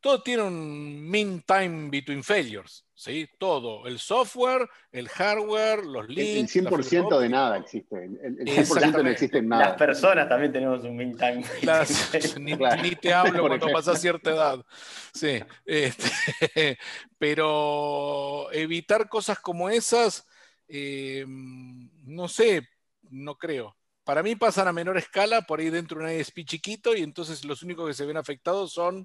[0.00, 3.28] todo tiene un mean time between failures, ¿sí?
[3.38, 6.54] Todo, el software, el hardware, los El, el links.
[6.54, 7.96] la 100% de nada existe.
[8.04, 9.76] El, el 100% no existe en Las nada.
[9.76, 11.44] personas también tenemos un mean time.
[11.62, 12.08] Las-
[12.40, 12.80] ni, Claro.
[12.82, 14.64] ni te hablo Por cuando pasas cierta edad.
[15.12, 16.78] Sí, este,
[17.18, 20.24] pero evitar cosas como esas,
[20.68, 22.68] eh, no sé,
[23.10, 23.76] no creo.
[24.06, 27.44] Para mí pasan a menor escala, por ahí dentro de un ISP chiquito, y entonces
[27.44, 29.04] los únicos que se ven afectados son,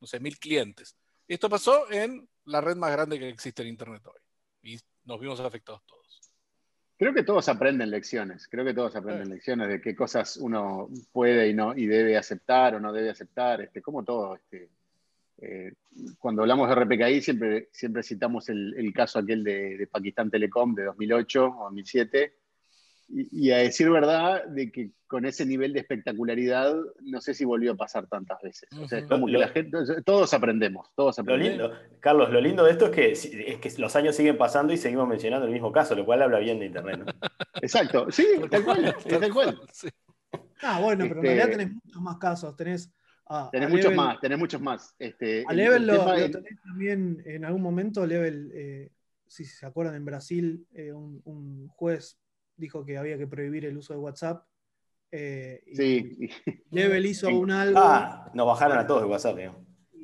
[0.00, 0.96] no sé, mil clientes.
[1.28, 5.38] Esto pasó en la red más grande que existe en Internet hoy, y nos vimos
[5.38, 6.20] afectados todos.
[6.98, 11.48] Creo que todos aprenden lecciones, creo que todos aprenden lecciones de qué cosas uno puede
[11.48, 14.34] y no y debe aceptar o no debe aceptar, este, como todo.
[14.34, 14.68] Este,
[15.38, 15.74] eh,
[16.18, 20.74] cuando hablamos de RPKI siempre, siempre citamos el, el caso aquel de, de, Pakistán Telecom
[20.74, 22.39] de 2008 o 2007,
[23.12, 27.44] y, y, a decir verdad de que con ese nivel de espectacularidad no sé si
[27.44, 28.68] volvió a pasar tantas veces.
[28.80, 31.58] O sea, como que la gente, todos aprendemos, todos aprendemos.
[31.58, 34.72] Lo lindo, Carlos, lo lindo de esto es que, es que los años siguen pasando
[34.72, 36.98] y seguimos mencionando el mismo caso, lo cual habla bien de Internet.
[36.98, 37.06] ¿no?
[37.62, 39.60] Exacto, sí, tal cual, tal cual.
[40.62, 42.92] Ah, bueno, pero este, en realidad tenés muchos más casos, tenés
[43.32, 44.94] Ah, tenés muchos level, más, tenés muchos más.
[44.98, 48.90] Este, a Level lo, lo, tenés también en algún momento, Level, eh,
[49.28, 52.18] si se acuerdan, en Brasil eh, un, un, juez
[52.60, 54.44] dijo que había que prohibir el uso de WhatsApp.
[55.10, 56.30] Eh, y sí.
[56.70, 57.80] Level hizo un algo.
[57.80, 59.60] Ah, nos bajaron a todos de WhatsApp, digamos.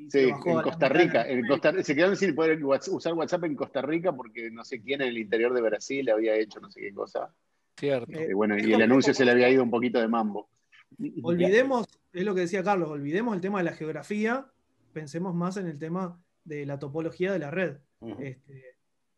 [0.09, 1.29] Sí, en Costa Rica.
[1.29, 5.03] En Costa, se quedaron sin poder usar WhatsApp en Costa Rica porque no sé quién
[5.03, 7.35] en el interior de Brasil había hecho no sé qué cosa.
[7.77, 8.19] Cierto.
[8.19, 10.49] Eh, bueno, y el anuncio se le había ido un poquito de mambo.
[11.23, 14.47] Olvidemos, es lo que decía Carlos, olvidemos el tema de la geografía,
[14.93, 17.79] pensemos más en el tema de la topología de la red.
[18.01, 18.23] Uh -huh.
[18.23, 18.76] este,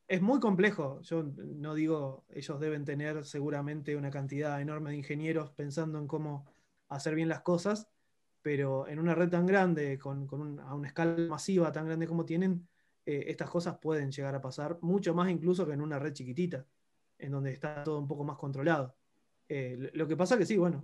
[0.09, 5.50] es muy complejo, yo no digo, ellos deben tener seguramente una cantidad enorme de ingenieros
[5.50, 6.46] pensando en cómo
[6.88, 7.90] hacer bien las cosas,
[8.40, 12.24] pero en una red tan grande, con, con a una escala masiva tan grande como
[12.24, 12.66] tienen,
[13.04, 16.66] eh, estas cosas pueden llegar a pasar mucho más incluso que en una red chiquitita,
[17.18, 18.96] en donde está todo un poco más controlado.
[19.46, 20.82] Eh, lo que pasa que sí, bueno,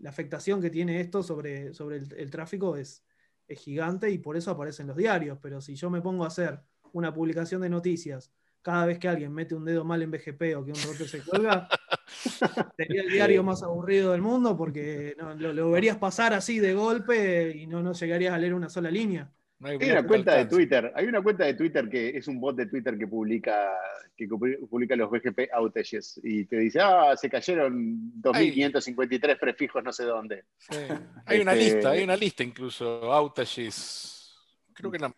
[0.00, 3.04] la afectación que tiene esto sobre, sobre el, el tráfico es,
[3.48, 6.60] es, gigante y por eso aparecen los diarios, pero si yo me pongo a hacer
[6.92, 8.32] una publicación de noticias
[8.62, 11.22] cada vez que alguien mete un dedo mal en BGP o que un router se
[11.22, 11.68] cuelga,
[12.76, 16.74] sería el diario más aburrido del mundo porque no, lo, lo, verías pasar así de
[16.74, 19.30] golpe y no, no llegarías a leer una sola línea.
[19.58, 22.40] No hay, hay, una cuenta de Twitter, hay una cuenta de Twitter que es un
[22.40, 23.70] bot de Twitter que publica,
[24.16, 30.04] que publica los BGP outages y te dice, ah, se cayeron 2.553 prefijos no sé
[30.04, 30.44] dónde.
[30.58, 30.76] Sí.
[31.26, 31.42] Hay este...
[31.42, 34.34] una lista, hay una lista incluso, outages,
[34.72, 35.14] creo que la,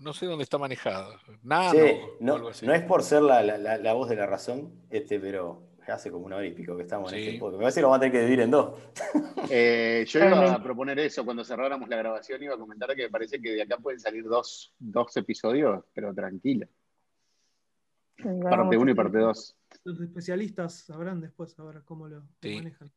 [0.00, 1.18] no sé dónde está manejada.
[1.42, 1.70] Nada.
[1.70, 1.78] Sí,
[2.20, 6.10] no, no, es por ser la, la, la, voz de la razón, este, pero hace
[6.10, 7.16] como una hora y pico que estamos sí.
[7.16, 7.58] en este podcast.
[7.58, 8.74] Me parece que lo vamos a tener que dividir en dos.
[9.50, 13.10] Eh, yo iba a proponer eso cuando cerráramos la grabación, iba a comentar que me
[13.10, 16.66] parece que de acá pueden salir dos, dos episodios, pero tranquilo.
[18.16, 19.56] Parte 1 y parte 2.
[19.84, 22.56] Los especialistas sabrán después a ver cómo lo sí.
[22.56, 22.90] manejan.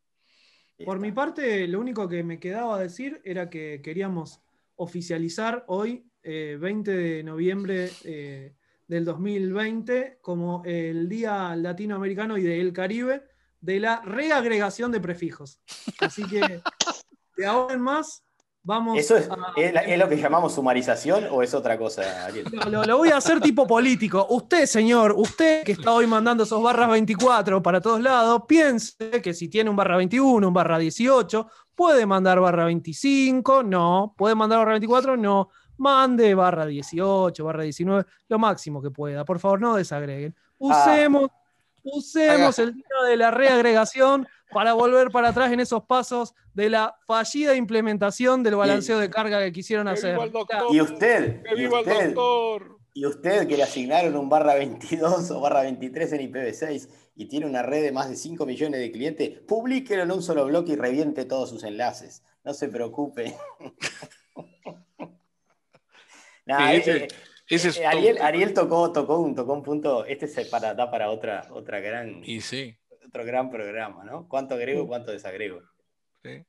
[0.85, 4.41] Por mi parte, lo único que me quedaba decir era que queríamos
[4.77, 8.55] oficializar hoy, eh, 20 de noviembre eh,
[8.87, 13.23] del 2020 como el Día Latinoamericano y del Caribe
[13.59, 15.61] de la reagregación de prefijos.
[15.99, 16.61] Así que
[17.37, 18.23] de ahora en más
[18.67, 19.35] vamos ¿Eso es, a...
[19.55, 22.45] ¿es, ¿es, lo que llamamos sumarización o es otra cosa, Ariel?
[22.51, 24.27] No, lo, lo, voy a hacer tipo político.
[24.29, 29.33] Usted, señor, usted que está hoy mandando esos barras 24 para todos lados, piense que
[29.33, 34.59] si tiene un barra 21, un barra 18, puede mandar barra 25, no, puede mandar
[34.59, 39.23] barra 24, no mande barra 18, barra 19, lo máximo que pueda.
[39.23, 40.35] Por favor, no desagreguen.
[40.57, 41.39] Usemos, ah.
[41.83, 46.95] usemos el día de la reagregación para volver para atrás en esos pasos de la
[47.05, 50.17] fallida implementación del balanceo de carga que quisieron hacer.
[50.71, 52.15] Y usted, y usted,
[52.93, 57.45] y usted que le asignaron un barra 22 o barra 23 en IPv6 y tiene
[57.45, 60.75] una red de más de 5 millones de clientes, publíquelo en un solo bloque y
[60.75, 62.23] reviente todos sus enlaces.
[62.43, 63.35] No se preocupe.
[66.47, 67.07] No, sí, ese,
[67.49, 71.09] ese es Ariel, Ariel, tocó, tocó, un, tocó un punto, este se para, da para
[71.09, 72.77] otra, otra gran, y sí.
[73.07, 74.27] Otro gran programa, ¿no?
[74.27, 75.61] ¿Cuánto agrego y cuánto desagrego?
[76.23, 76.43] Sí,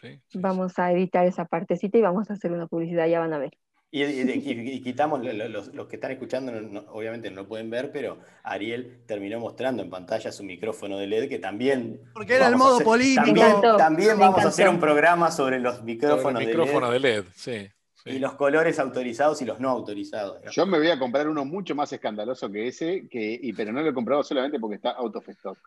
[0.00, 3.38] sí, Vamos a editar esa partecita y vamos a hacer una publicidad, ya van a
[3.38, 3.52] ver.
[3.90, 7.70] Y, y, y, y quitamos, los, los, que están escuchando no, obviamente no lo pueden
[7.70, 11.98] ver, pero Ariel terminó mostrando en pantalla su micrófono de LED que también...
[12.12, 13.24] Porque era el modo hacer, político.
[13.24, 17.14] También, también vamos a hacer un programa sobre los micrófonos, sobre el micrófono de LED.
[17.14, 17.68] De LED sí.
[18.04, 18.10] Sí.
[18.10, 20.38] Y los colores autorizados y los no autorizados.
[20.52, 23.82] Yo me voy a comprar uno mucho más escandaloso que ese, que, y, pero no
[23.82, 25.58] lo he comprado solamente porque está out of stock.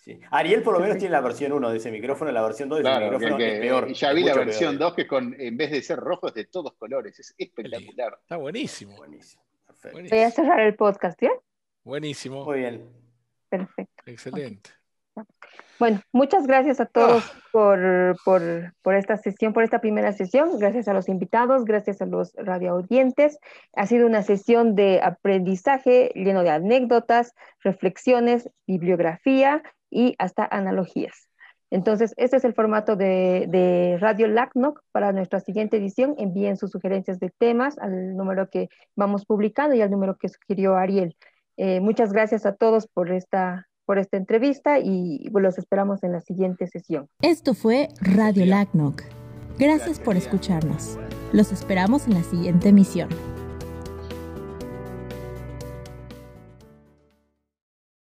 [0.00, 0.18] Sí.
[0.30, 2.82] Ariel por lo menos tiene la versión 1 de ese micrófono, la versión 2 de
[2.82, 3.92] claro, ese micrófono que, es peor.
[3.92, 4.90] Ya vi la versión peor.
[4.90, 7.18] 2 que con, en vez de ser rojo es de todos colores.
[7.18, 8.18] Es espectacular.
[8.22, 8.96] Está buenísimo.
[9.92, 11.30] Voy a cerrar el podcast, ¿ya?
[11.84, 12.46] Buenísimo.
[12.46, 12.88] Muy bien.
[13.50, 14.02] Perfecto.
[14.06, 14.70] Excelente.
[15.78, 17.40] Bueno, muchas gracias a todos oh.
[17.52, 20.58] por, por, por, esta sesión, por esta primera sesión.
[20.58, 23.38] Gracias a los invitados, gracias a los radioaudientes.
[23.74, 31.28] Ha sido una sesión de aprendizaje lleno de anécdotas, reflexiones, bibliografía y hasta analogías.
[31.70, 36.14] Entonces, este es el formato de, Radio LACNOC para nuestra siguiente edición.
[36.18, 40.76] Envíen sus sugerencias de temas al número que vamos publicando y al número que sugirió
[40.76, 41.16] Ariel.
[41.56, 46.20] Eh, muchas gracias a todos por esta, por esta entrevista y los esperamos en la
[46.20, 47.08] siguiente sesión.
[47.22, 49.02] Esto fue Radio LACNOC.
[49.58, 50.98] Gracias por escucharnos.
[51.32, 53.10] Los esperamos en la siguiente emisión.